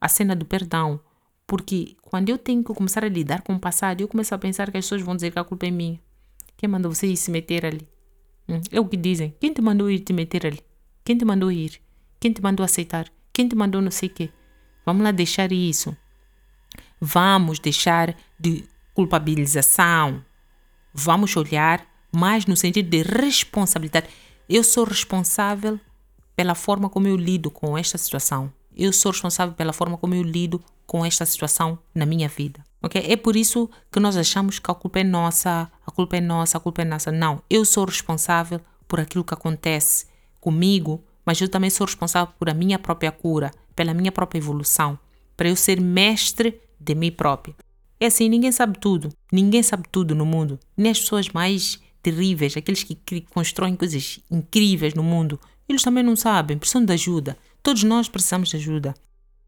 a 0.00 0.08
cena 0.08 0.34
do 0.34 0.44
perdão. 0.44 1.00
Porque 1.46 1.96
quando 2.02 2.28
eu 2.28 2.38
tenho 2.38 2.62
que 2.62 2.74
começar 2.74 3.04
a 3.04 3.08
lidar 3.08 3.42
com 3.42 3.54
o 3.54 3.60
passado, 3.60 4.00
eu 4.00 4.08
começo 4.08 4.34
a 4.34 4.38
pensar 4.38 4.70
que 4.70 4.76
as 4.76 4.84
pessoas 4.84 5.02
vão 5.02 5.14
dizer 5.14 5.30
que 5.30 5.38
a 5.38 5.44
culpa 5.44 5.66
é 5.66 5.70
minha. 5.70 6.00
Quem 6.56 6.68
mandou 6.68 6.92
você 6.92 7.06
ir 7.06 7.16
se 7.16 7.30
meter 7.30 7.64
ali? 7.64 7.88
Hum, 8.48 8.60
é 8.70 8.80
o 8.80 8.86
que 8.86 8.96
dizem. 8.96 9.34
Quem 9.40 9.52
te 9.52 9.62
mandou 9.62 9.90
ir 9.90 10.00
te 10.00 10.12
meter 10.12 10.46
ali? 10.46 10.60
Quem 11.04 11.16
te 11.16 11.24
mandou 11.24 11.50
ir? 11.50 11.80
Quem 12.20 12.32
te 12.32 12.42
mandou 12.42 12.64
aceitar? 12.64 13.08
Quem 13.32 13.48
te 13.48 13.54
mandou 13.54 13.80
não 13.80 13.90
sei 13.90 14.08
o 14.08 14.12
quê? 14.12 14.30
Vamos 14.84 15.02
lá 15.02 15.10
deixar 15.10 15.52
isso. 15.52 15.96
Vamos 17.00 17.58
deixar 17.60 18.16
de 18.38 18.64
culpabilização. 18.92 20.24
Vamos 20.92 21.36
olhar 21.36 21.86
mais 22.14 22.46
no 22.46 22.56
sentido 22.56 22.88
de 22.88 23.02
responsabilidade. 23.02 24.08
Eu 24.48 24.64
sou 24.64 24.84
responsável 24.84 25.78
pela 26.34 26.54
forma 26.54 26.88
como 26.88 27.06
eu 27.06 27.16
lido 27.16 27.50
com 27.50 27.76
esta 27.76 27.98
situação. 27.98 28.52
Eu 28.76 28.92
sou 28.92 29.12
responsável 29.12 29.54
pela 29.54 29.72
forma 29.72 29.98
como 29.98 30.14
eu 30.14 30.22
lido 30.22 30.62
com 30.86 31.04
esta 31.04 31.26
situação 31.26 31.78
na 31.94 32.06
minha 32.06 32.28
vida. 32.28 32.64
Ok? 32.82 33.04
É 33.06 33.16
por 33.16 33.36
isso 33.36 33.68
que 33.90 34.00
nós 34.00 34.16
achamos 34.16 34.58
que 34.58 34.70
a 34.70 34.74
culpa 34.74 35.00
é 35.00 35.04
nossa, 35.04 35.70
a 35.86 35.90
culpa 35.90 36.16
é 36.16 36.20
nossa, 36.20 36.56
a 36.56 36.60
culpa 36.60 36.82
é 36.82 36.84
nossa. 36.84 37.10
Não, 37.10 37.42
eu 37.50 37.64
sou 37.64 37.84
responsável 37.84 38.60
por 38.86 39.00
aquilo 39.00 39.24
que 39.24 39.34
acontece 39.34 40.06
comigo, 40.40 41.04
mas 41.26 41.40
eu 41.40 41.48
também 41.48 41.70
sou 41.70 41.86
responsável 41.86 42.32
por 42.38 42.48
a 42.48 42.54
minha 42.54 42.78
própria 42.78 43.12
cura, 43.12 43.50
pela 43.76 43.92
minha 43.92 44.10
própria 44.12 44.38
evolução, 44.38 44.98
para 45.36 45.48
eu 45.48 45.56
ser 45.56 45.80
mestre 45.80 46.60
de 46.80 46.94
mim 46.94 47.10
própria. 47.10 47.54
É 48.00 48.06
assim, 48.06 48.28
ninguém 48.28 48.52
sabe 48.52 48.78
tudo. 48.78 49.10
Ninguém 49.32 49.62
sabe 49.62 49.84
tudo 49.90 50.14
no 50.14 50.24
mundo. 50.24 50.58
Nem 50.76 50.92
as 50.92 51.00
pessoas 51.00 51.28
mais 51.30 51.80
terríveis, 52.02 52.56
aqueles 52.56 52.84
que 52.84 53.20
constroem 53.32 53.74
coisas 53.74 54.20
incríveis 54.30 54.94
no 54.94 55.02
mundo, 55.02 55.38
eles 55.68 55.82
também 55.82 56.02
não 56.02 56.16
sabem, 56.16 56.56
precisam 56.56 56.84
de 56.84 56.92
ajuda. 56.92 57.36
Todos 57.62 57.82
nós 57.82 58.08
precisamos 58.08 58.48
de 58.48 58.56
ajuda. 58.56 58.94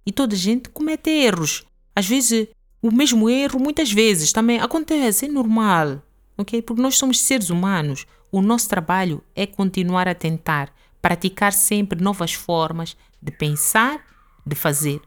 E 0.05 0.13
toda 0.13 0.35
a 0.35 0.39
gente 0.39 0.69
comete 0.69 1.11
erros. 1.11 1.65
Às 1.95 2.07
vezes, 2.07 2.49
o 2.83 2.91
mesmo 2.91 3.31
erro, 3.31 3.59
muitas 3.59 3.93
vezes, 3.93 4.33
também 4.33 4.59
acontece, 4.61 5.27
é 5.27 5.29
normal. 5.29 6.03
Ok? 6.37 6.61
Porque 6.63 6.83
nós 6.83 6.97
somos 6.97 7.21
seres 7.21 7.51
humanos. 7.51 8.07
O 8.33 8.43
nosso 8.43 8.69
trabalho 8.69 9.23
é 9.35 9.47
continuar 9.47 10.09
a 10.09 10.15
tentar, 10.15 10.73
praticar 11.01 11.53
sempre 11.53 12.03
novas 12.03 12.33
formas 12.33 12.97
de 13.21 13.31
pensar, 13.33 14.05
de 14.47 14.55
fazer. 14.55 15.01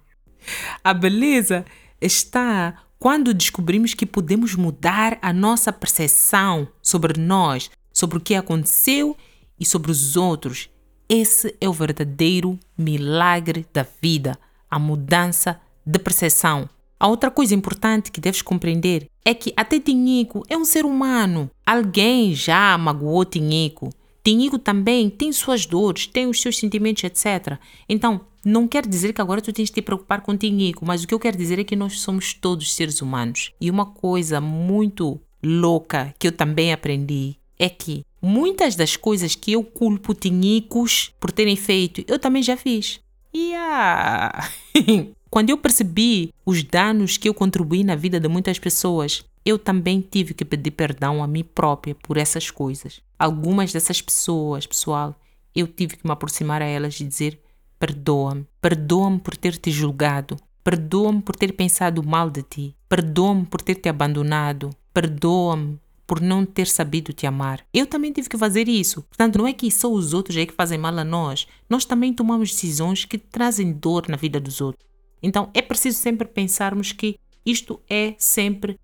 A 0.83 0.93
beleza 0.93 1.65
está 2.01 2.82
quando 3.03 3.33
descobrimos 3.33 3.93
que 3.93 4.05
podemos 4.05 4.55
mudar 4.55 5.19
a 5.21 5.33
nossa 5.33 5.73
percepção 5.73 6.65
sobre 6.81 7.19
nós, 7.19 7.69
sobre 7.91 8.17
o 8.17 8.21
que 8.21 8.33
aconteceu 8.33 9.17
e 9.59 9.65
sobre 9.65 9.91
os 9.91 10.15
outros. 10.15 10.69
Esse 11.09 11.53
é 11.59 11.67
o 11.67 11.73
verdadeiro 11.73 12.57
milagre 12.77 13.67
da 13.73 13.85
vida, 14.01 14.39
a 14.71 14.79
mudança 14.79 15.59
de 15.85 15.99
percepção. 15.99 16.69
A 16.97 17.09
outra 17.09 17.29
coisa 17.29 17.53
importante 17.53 18.09
que 18.09 18.21
deves 18.21 18.41
compreender 18.41 19.09
é 19.25 19.33
que 19.33 19.53
até 19.57 19.81
Tinhico 19.81 20.41
é 20.47 20.55
um 20.55 20.63
ser 20.63 20.85
humano. 20.85 21.51
Alguém 21.65 22.33
já 22.33 22.77
magoou 22.77 23.25
Tinhico. 23.25 23.89
Tinhico 24.23 24.57
também 24.57 25.09
tem 25.09 25.31
suas 25.33 25.65
dores, 25.65 26.07
tem 26.07 26.27
os 26.27 26.41
seus 26.41 26.57
sentimentos, 26.57 27.03
etc. 27.03 27.57
Então, 27.89 28.21
não 28.45 28.67
quer 28.67 28.87
dizer 28.87 29.13
que 29.13 29.21
agora 29.21 29.41
tu 29.41 29.51
tens 29.51 29.69
de 29.69 29.75
te 29.75 29.81
preocupar 29.81 30.21
com 30.21 30.37
Tinhico, 30.37 30.85
mas 30.85 31.03
o 31.03 31.07
que 31.07 31.13
eu 31.13 31.19
quero 31.19 31.37
dizer 31.37 31.59
é 31.59 31.63
que 31.63 31.75
nós 31.75 31.99
somos 31.99 32.33
todos 32.33 32.73
seres 32.73 33.01
humanos. 33.01 33.51
E 33.59 33.69
uma 33.69 33.85
coisa 33.85 34.39
muito 34.39 35.19
louca 35.43 36.13
que 36.17 36.27
eu 36.27 36.31
também 36.31 36.71
aprendi 36.71 37.35
é 37.59 37.69
que 37.69 38.05
muitas 38.21 38.75
das 38.75 38.95
coisas 38.95 39.35
que 39.35 39.51
eu 39.51 39.63
culpo 39.63 40.13
Tinhicos 40.13 41.11
por 41.19 41.31
terem 41.31 41.55
feito, 41.55 42.03
eu 42.07 42.17
também 42.17 42.41
já 42.41 42.55
fiz. 42.55 42.99
Yeah. 43.35 44.49
Quando 45.29 45.49
eu 45.49 45.57
percebi 45.57 46.31
os 46.45 46.63
danos 46.63 47.17
que 47.17 47.27
eu 47.27 47.33
contribuí 47.33 47.83
na 47.83 47.95
vida 47.95 48.19
de 48.19 48.27
muitas 48.27 48.59
pessoas, 48.59 49.25
eu 49.45 49.59
também 49.59 50.01
tive 50.01 50.33
que 50.33 50.45
pedir 50.45 50.71
perdão 50.71 51.21
a 51.21 51.27
mim 51.27 51.43
própria 51.43 51.95
por 51.95 52.17
essas 52.17 52.49
coisas. 52.49 53.01
Algumas 53.17 53.73
dessas 53.73 54.01
pessoas, 54.01 54.65
pessoal, 54.65 55.15
eu 55.55 55.67
tive 55.67 55.97
que 55.97 56.05
me 56.05 56.11
aproximar 56.11 56.61
a 56.61 56.65
elas 56.65 56.99
e 56.99 57.05
dizer: 57.05 57.39
perdoa-me, 57.79 58.47
perdoa-me 58.61 59.19
por 59.19 59.35
ter 59.35 59.57
te 59.57 59.71
julgado, 59.71 60.37
perdoa-me 60.63 61.21
por 61.21 61.35
ter 61.35 61.53
pensado 61.53 62.03
mal 62.03 62.29
de 62.29 62.41
ti, 62.41 62.75
perdoa-me 62.87 63.45
por 63.45 63.61
ter 63.61 63.75
te 63.75 63.89
abandonado, 63.89 64.69
perdoa-me 64.93 65.79
por 66.05 66.21
não 66.21 66.45
ter 66.45 66.67
sabido 66.67 67.13
te 67.13 67.25
amar. 67.25 67.65
Eu 67.73 67.87
também 67.87 68.11
tive 68.11 68.29
que 68.29 68.37
fazer 68.37 68.67
isso. 68.67 69.01
Portanto, 69.03 69.37
não 69.37 69.47
é 69.47 69.53
que 69.53 69.71
só 69.71 69.91
os 69.91 70.13
outros 70.13 70.37
é 70.37 70.45
que 70.45 70.53
fazem 70.53 70.77
mal 70.77 70.97
a 70.97 71.03
nós. 71.03 71.47
Nós 71.69 71.85
também 71.85 72.13
tomamos 72.13 72.51
decisões 72.51 73.05
que 73.05 73.17
trazem 73.17 73.71
dor 73.71 74.07
na 74.09 74.17
vida 74.17 74.39
dos 74.39 74.59
outros. 74.61 74.85
Então, 75.21 75.49
é 75.53 75.61
preciso 75.61 75.97
sempre 75.97 76.27
pensarmos 76.27 76.91
que 76.91 77.17
isto 77.45 77.79
é 77.89 78.15
sempre 78.17 78.77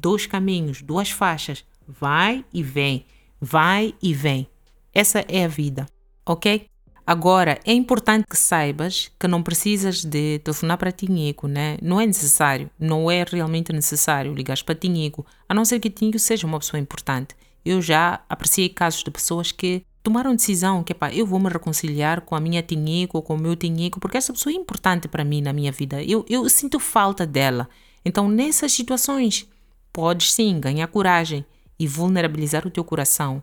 dois 0.00 0.26
caminhos, 0.26 0.82
duas 0.82 1.10
faixas. 1.10 1.64
Vai 1.86 2.44
e 2.52 2.62
vem, 2.62 3.04
vai 3.40 3.94
e 4.02 4.14
vem. 4.14 4.46
Essa 4.92 5.24
é 5.28 5.44
a 5.44 5.48
vida, 5.48 5.86
ok? 6.24 6.66
Agora, 7.06 7.60
é 7.66 7.72
importante 7.72 8.24
que 8.28 8.36
saibas 8.36 9.10
que 9.20 9.28
não 9.28 9.42
precisas 9.42 10.02
de 10.02 10.38
telefonar 10.38 10.78
para 10.78 10.90
Tinheco, 10.90 11.46
né? 11.46 11.76
Não 11.82 12.00
é 12.00 12.06
necessário, 12.06 12.70
não 12.78 13.10
é 13.10 13.22
realmente 13.30 13.74
necessário 13.74 14.32
ligar 14.32 14.56
para 14.64 14.74
Tinheco, 14.74 15.26
a 15.46 15.52
não 15.52 15.66
ser 15.66 15.80
que 15.80 15.90
Tinheco 15.90 16.18
seja 16.18 16.46
uma 16.46 16.58
pessoa 16.58 16.80
importante. 16.80 17.36
Eu 17.62 17.82
já 17.82 18.22
apreciei 18.26 18.70
casos 18.70 19.04
de 19.04 19.10
pessoas 19.10 19.52
que 19.52 19.84
tomaram 20.02 20.34
decisão 20.34 20.82
que, 20.82 20.94
pá, 20.94 21.12
eu 21.12 21.26
vou 21.26 21.38
me 21.38 21.50
reconciliar 21.50 22.22
com 22.22 22.34
a 22.34 22.40
minha 22.40 22.62
Tinheco 22.62 23.18
ou 23.18 23.22
com 23.22 23.34
o 23.34 23.38
meu 23.38 23.54
Tinheco, 23.54 24.00
porque 24.00 24.16
essa 24.16 24.32
pessoa 24.32 24.54
é 24.54 24.56
importante 24.56 25.06
para 25.06 25.24
mim 25.24 25.42
na 25.42 25.52
minha 25.52 25.72
vida. 25.72 26.02
Eu, 26.02 26.24
eu 26.28 26.48
sinto 26.48 26.80
falta 26.80 27.26
dela. 27.26 27.68
Então, 28.02 28.28
nessas 28.28 28.72
situações, 28.72 29.46
podes 29.94 30.32
sim 30.32 30.58
ganhar 30.58 30.88
coragem 30.88 31.46
e 31.78 31.86
vulnerabilizar 31.86 32.66
o 32.66 32.70
teu 32.70 32.84
coração 32.84 33.40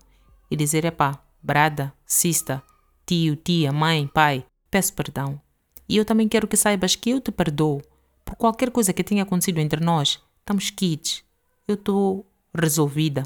e 0.51 0.55
dizer: 0.55 0.83
epá, 0.83 1.17
brada, 1.41 1.93
sista, 2.05 2.61
tio, 3.05 3.37
tia, 3.37 3.71
mãe, 3.71 4.05
pai, 4.05 4.45
peço 4.69 4.93
perdão. 4.93 5.41
E 5.87 5.97
eu 5.97 6.05
também 6.05 6.27
quero 6.27 6.47
que 6.47 6.57
saibas 6.57 6.95
que 6.95 7.09
eu 7.09 7.21
te 7.21 7.31
perdoo 7.31 7.81
por 8.23 8.35
qualquer 8.35 8.69
coisa 8.69 8.93
que 8.93 9.03
tenha 9.03 9.23
acontecido 9.23 9.59
entre 9.59 9.83
nós. 9.83 10.19
Estamos 10.39 10.69
kids. 10.69 11.23
Eu 11.67 11.75
estou 11.75 12.25
resolvida. 12.53 13.23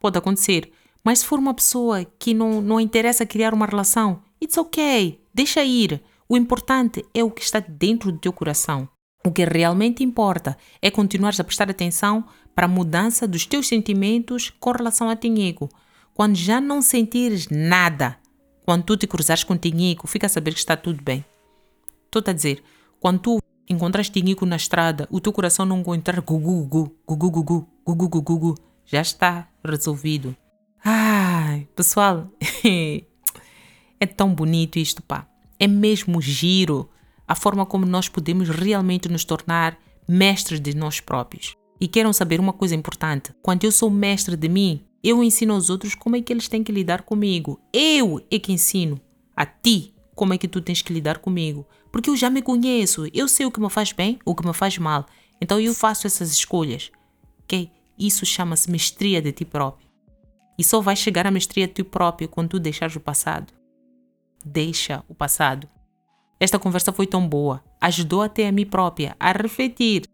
Pode 0.00 0.18
acontecer. 0.18 0.72
Mas 1.04 1.20
se 1.20 1.26
for 1.26 1.38
uma 1.38 1.54
pessoa 1.54 2.04
que 2.18 2.34
não, 2.34 2.60
não 2.60 2.80
interessa 2.80 3.26
criar 3.26 3.54
uma 3.54 3.66
relação, 3.66 4.22
it's 4.42 4.56
ok. 4.56 5.20
Deixa 5.32 5.62
ir. 5.62 6.02
O 6.28 6.36
importante 6.36 7.04
é 7.14 7.22
o 7.22 7.30
que 7.30 7.42
está 7.42 7.60
dentro 7.60 8.10
do 8.10 8.18
teu 8.18 8.32
coração. 8.32 8.88
O 9.26 9.32
que 9.32 9.44
realmente 9.44 10.04
importa 10.04 10.56
é 10.80 10.88
continuares 10.88 11.40
a 11.40 11.44
prestar 11.44 11.68
atenção 11.68 12.24
para 12.54 12.66
a 12.66 12.68
mudança 12.68 13.26
dos 13.26 13.44
teus 13.44 13.66
sentimentos 13.66 14.50
com 14.60 14.70
relação 14.70 15.10
a 15.10 15.16
Tinheco. 15.16 15.68
Quando 16.14 16.36
já 16.36 16.60
não 16.60 16.80
sentires 16.80 17.48
nada, 17.48 18.16
quando 18.64 18.84
tu 18.84 18.96
te 18.96 19.04
cruzares 19.04 19.42
com 19.42 19.58
Tinheco, 19.58 20.06
fica 20.06 20.26
a 20.26 20.30
saber 20.30 20.52
que 20.52 20.60
está 20.60 20.76
tudo 20.76 21.02
bem. 21.02 21.24
Estou 22.04 22.22
a 22.24 22.32
dizer, 22.32 22.62
quando 23.00 23.18
tu 23.18 23.42
encontras 23.68 24.08
Tinheco 24.08 24.46
na 24.46 24.54
estrada, 24.54 25.08
o 25.10 25.20
teu 25.20 25.32
coração 25.32 25.66
não 25.66 25.80
encontrar 25.80 26.20
gugu, 26.20 26.64
gugu, 26.64 26.96
gugu, 27.04 27.30
gugu, 27.32 27.68
gugu, 27.84 28.08
gugu, 28.08 28.22
gugu, 28.22 28.54
já 28.84 29.00
está 29.00 29.48
resolvido. 29.64 30.36
Ai, 30.84 31.66
pessoal, 31.74 32.30
é 33.98 34.06
tão 34.06 34.32
bonito 34.32 34.78
isto, 34.78 35.02
pá. 35.02 35.26
É 35.58 35.66
mesmo 35.66 36.22
giro 36.22 36.88
a 37.26 37.34
forma 37.34 37.66
como 37.66 37.84
nós 37.86 38.08
podemos 38.08 38.48
realmente 38.48 39.08
nos 39.08 39.24
tornar 39.24 39.78
mestres 40.08 40.60
de 40.60 40.74
nós 40.74 41.00
próprios. 41.00 41.54
E 41.80 41.88
queiram 41.88 42.12
saber 42.12 42.40
uma 42.40 42.52
coisa 42.52 42.74
importante: 42.74 43.32
quando 43.42 43.64
eu 43.64 43.72
sou 43.72 43.90
mestre 43.90 44.36
de 44.36 44.48
mim, 44.48 44.84
eu 45.02 45.22
ensino 45.22 45.54
aos 45.54 45.70
outros 45.70 45.94
como 45.94 46.16
é 46.16 46.22
que 46.22 46.32
eles 46.32 46.48
têm 46.48 46.64
que 46.64 46.72
lidar 46.72 47.02
comigo. 47.02 47.60
Eu 47.72 48.24
é 48.30 48.38
que 48.38 48.52
ensino 48.52 49.00
a 49.36 49.44
ti 49.44 49.94
como 50.14 50.32
é 50.32 50.38
que 50.38 50.48
tu 50.48 50.60
tens 50.60 50.82
que 50.82 50.92
lidar 50.92 51.18
comigo. 51.18 51.66
Porque 51.92 52.10
eu 52.10 52.16
já 52.16 52.30
me 52.30 52.42
conheço, 52.42 53.06
eu 53.12 53.28
sei 53.28 53.46
o 53.46 53.50
que 53.50 53.60
me 53.60 53.70
faz 53.70 53.92
bem, 53.92 54.18
o 54.24 54.34
que 54.34 54.46
me 54.46 54.52
faz 54.52 54.78
mal. 54.78 55.06
Então 55.40 55.60
eu 55.60 55.74
faço 55.74 56.06
essas 56.06 56.32
escolhas. 56.32 56.90
Ok? 57.44 57.70
Isso 57.98 58.26
chama-se 58.26 58.70
mestria 58.70 59.20
de 59.22 59.32
ti 59.32 59.44
próprio. 59.44 59.86
E 60.58 60.64
só 60.64 60.80
vai 60.80 60.96
chegar 60.96 61.26
à 61.26 61.30
mestria 61.30 61.66
de 61.66 61.74
ti 61.74 61.84
próprio 61.84 62.28
quando 62.28 62.50
tu 62.50 62.58
deixares 62.58 62.96
o 62.96 63.00
passado. 63.00 63.52
Deixa 64.44 65.04
o 65.08 65.14
passado. 65.14 65.68
Esta 66.38 66.58
conversa 66.58 66.92
foi 66.92 67.06
tão 67.06 67.26
boa, 67.26 67.62
ajudou 67.80 68.22
até 68.22 68.46
a 68.46 68.52
mim 68.52 68.66
própria 68.66 69.16
a 69.18 69.32
refletir, 69.32 70.04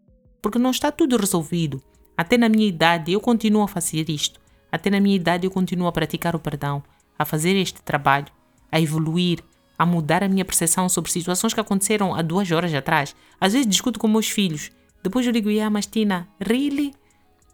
porque 0.41 0.57
não 0.57 0.71
está 0.71 0.91
tudo 0.91 1.17
resolvido. 1.17 1.81
Até 2.17 2.37
na 2.37 2.47
minha 2.47 2.67
idade 2.67 3.11
eu 3.11 3.19
continuo 3.19 3.63
a 3.63 3.67
fazer 3.67 4.09
isto. 4.09 4.39
Até 4.71 4.89
na 4.89 4.99
minha 4.99 5.15
idade 5.15 5.45
eu 5.45 5.51
continuo 5.51 5.87
a 5.87 5.91
praticar 5.91 6.35
o 6.35 6.39
perdão, 6.39 6.81
a 7.17 7.25
fazer 7.25 7.55
este 7.55 7.81
trabalho, 7.81 8.27
a 8.71 8.79
evoluir, 8.79 9.43
a 9.77 9.85
mudar 9.85 10.23
a 10.23 10.27
minha 10.27 10.45
percepção 10.45 10.87
sobre 10.87 11.11
situações 11.11 11.53
que 11.53 11.59
aconteceram 11.59 12.15
há 12.15 12.21
duas 12.21 12.49
horas 12.51 12.73
atrás. 12.73 13.15
Às 13.39 13.53
vezes 13.53 13.67
discuto 13.67 13.99
com 13.99 14.07
meus 14.07 14.29
filhos. 14.29 14.71
Depois 15.03 15.25
eu 15.25 15.33
digo, 15.33 15.49
ah, 15.61 15.69
mas 15.69 15.85
Tina, 15.85 16.27
really? 16.39 16.93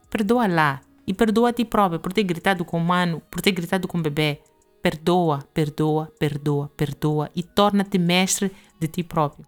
Perdoa 0.10 0.48
lá. 0.48 0.82
E 1.08 1.14
perdoa 1.14 1.50
a 1.50 1.54
ti 1.54 1.66
própria 1.66 2.00
por 2.00 2.14
ter 2.14 2.24
gritado 2.24 2.64
com 2.64 2.78
o 2.78 2.84
mano, 2.84 3.22
por 3.32 3.42
ter 3.42 3.52
gritado 3.52 3.88
com 3.88 3.98
o 3.98 4.02
bebê. 4.02 4.42
Perdoa, 4.82 5.44
perdoa, 5.54 6.12
perdoa, 6.18 6.70
perdoa 6.76 7.30
e 7.36 7.44
torna-te 7.44 7.98
mestre 7.98 8.52
de 8.80 8.88
ti 8.88 9.04
próprio. 9.04 9.46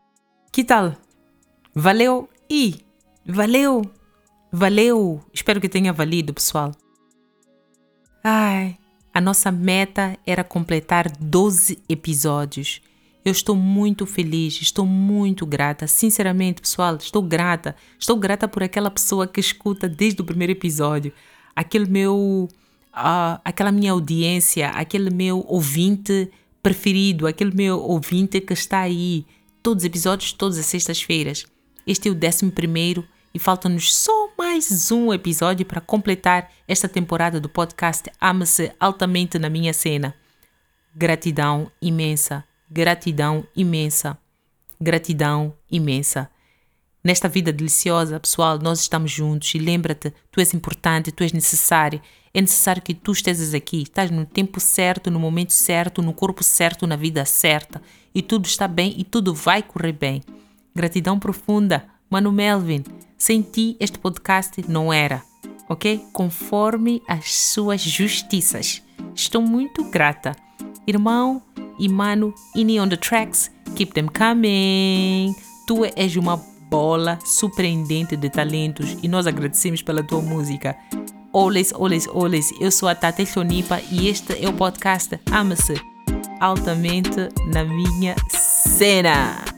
Que 0.52 0.64
tal? 0.64 0.94
Valeu 1.74 2.30
e 2.50 2.86
valeu, 3.26 3.82
valeu. 4.52 5.24
Espero 5.34 5.62
que 5.62 5.70
tenha 5.70 5.94
valido, 5.94 6.34
pessoal. 6.34 6.74
Ai, 8.22 8.78
a 9.14 9.22
nossa 9.22 9.52
meta 9.52 10.18
era 10.26 10.44
completar 10.44 11.10
12 11.10 11.82
episódios. 11.88 12.82
Eu 13.24 13.32
estou 13.32 13.56
muito 13.56 14.06
feliz, 14.06 14.62
estou 14.62 14.86
muito 14.86 15.46
grata. 15.46 15.88
Sinceramente, 15.88 16.62
pessoal, 16.62 16.96
estou 16.96 17.22
grata. 17.22 17.76
Estou 17.98 18.18
grata 18.18 18.48
por 18.48 18.64
aquela 18.64 18.92
pessoa 18.92 19.28
que 19.28 19.40
escuta 19.40 19.88
desde 19.88 20.22
o 20.22 20.26
primeiro 20.26 20.52
episódio. 20.52 21.14
Aquele 21.56 21.86
meu 21.86 22.50
uh, 22.94 23.40
aquela 23.44 23.72
minha 23.72 23.92
audiência, 23.92 24.70
aquele 24.70 25.10
meu 25.10 25.46
ouvinte 25.48 26.30
preferido, 26.62 27.28
aquele 27.28 27.56
meu 27.56 27.80
ouvinte 27.80 28.40
que 28.40 28.54
está 28.54 28.82
aí 28.82 29.26
todos 29.64 29.84
os 29.84 29.88
episódios, 29.88 30.34
todas 30.34 30.58
as 30.58 30.66
sextas-feiras. 30.66 31.46
Este 31.86 32.08
é 32.08 32.12
o 32.12 32.16
décimo 32.16 32.52
primeiro 32.52 33.08
e 33.34 33.40
falta-nos 33.40 33.94
só 33.94 34.30
mais 34.38 34.92
um 34.92 35.14
episódio 35.14 35.66
para 35.66 35.82
completar 35.82 36.52
esta 36.68 36.88
temporada 36.88 37.40
do 37.40 37.50
podcast 37.50 38.10
Ama-se 38.20 38.72
Altamente 38.80 39.40
na 39.40 39.50
Minha 39.50 39.74
Cena. 39.74 40.14
Gratidão 40.94 41.72
imensa, 41.82 42.44
gratidão 42.70 43.48
imensa, 43.56 44.18
gratidão 44.80 45.56
imensa. 45.72 46.30
Nesta 47.04 47.28
vida 47.28 47.52
deliciosa, 47.52 48.20
pessoal, 48.20 48.60
nós 48.60 48.82
estamos 48.82 49.10
juntos 49.10 49.56
e 49.56 49.58
lembra-te, 49.58 50.14
tu 50.30 50.40
és 50.40 50.54
importante, 50.54 51.12
tu 51.12 51.24
és 51.24 51.32
necessário. 51.32 52.02
É 52.34 52.40
necessário 52.40 52.82
que 52.82 52.94
tu 52.94 53.12
estejas 53.12 53.54
aqui, 53.54 53.84
estás 53.84 54.10
no 54.10 54.26
tempo 54.26 54.60
certo, 54.60 55.12
no 55.12 55.20
momento 55.20 55.52
certo, 55.52 56.02
no 56.02 56.14
corpo 56.14 56.44
certo, 56.44 56.88
na 56.88 56.96
vida 56.96 57.26
certa. 57.26 57.82
E 58.16 58.22
tudo 58.22 58.46
está 58.46 58.68
bem 58.68 58.96
e 58.98 59.04
tudo 59.04 59.34
vai 59.34 59.62
correr 59.62 59.92
bem. 59.92 60.22
Gratidão 60.74 61.20
profunda, 61.20 61.86
Mano 62.10 62.32
Melvin. 62.32 62.84
Sem 63.18 63.42
ti, 63.42 63.76
este 63.80 64.00
podcast 64.00 64.64
não 64.68 64.92
era, 64.92 65.22
ok? 65.68 66.02
Conforme 66.14 67.02
as 67.08 67.34
suas 67.34 67.82
justiças. 67.82 68.82
Estou 69.14 69.42
muito 69.42 69.84
grata. 69.92 70.34
Irmão 70.88 71.42
e 71.78 71.90
mano, 71.90 72.34
in 72.56 72.80
on 72.80 72.88
the 72.88 72.98
tracks, 72.98 73.52
keep 73.76 73.94
them 73.94 74.08
coming. 74.08 75.36
Tu 75.68 75.86
és 75.96 76.16
uma 76.16 76.38
bola 76.70 77.20
surpreendente 77.26 78.16
de 78.16 78.30
talentos 78.30 78.98
e 79.04 79.08
nós 79.10 79.28
agradecemos 79.28 79.82
pela 79.82 80.02
tua 80.02 80.22
música. 80.22 80.78
Always, 81.34 81.72
always, 81.72 82.08
always. 82.08 82.52
Eu 82.60 82.72
sou 82.72 82.90
a 82.90 82.96
Tata 82.96 83.26
Chonipa 83.26 83.80
e 83.90 84.10
este 84.10 84.44
é 84.44 84.50
o 84.50 84.54
podcast 84.54 85.18
Ama-se 85.32 85.76
altamente 86.42 87.30
na 87.48 87.64
minha 87.64 88.16
cena. 88.30 89.51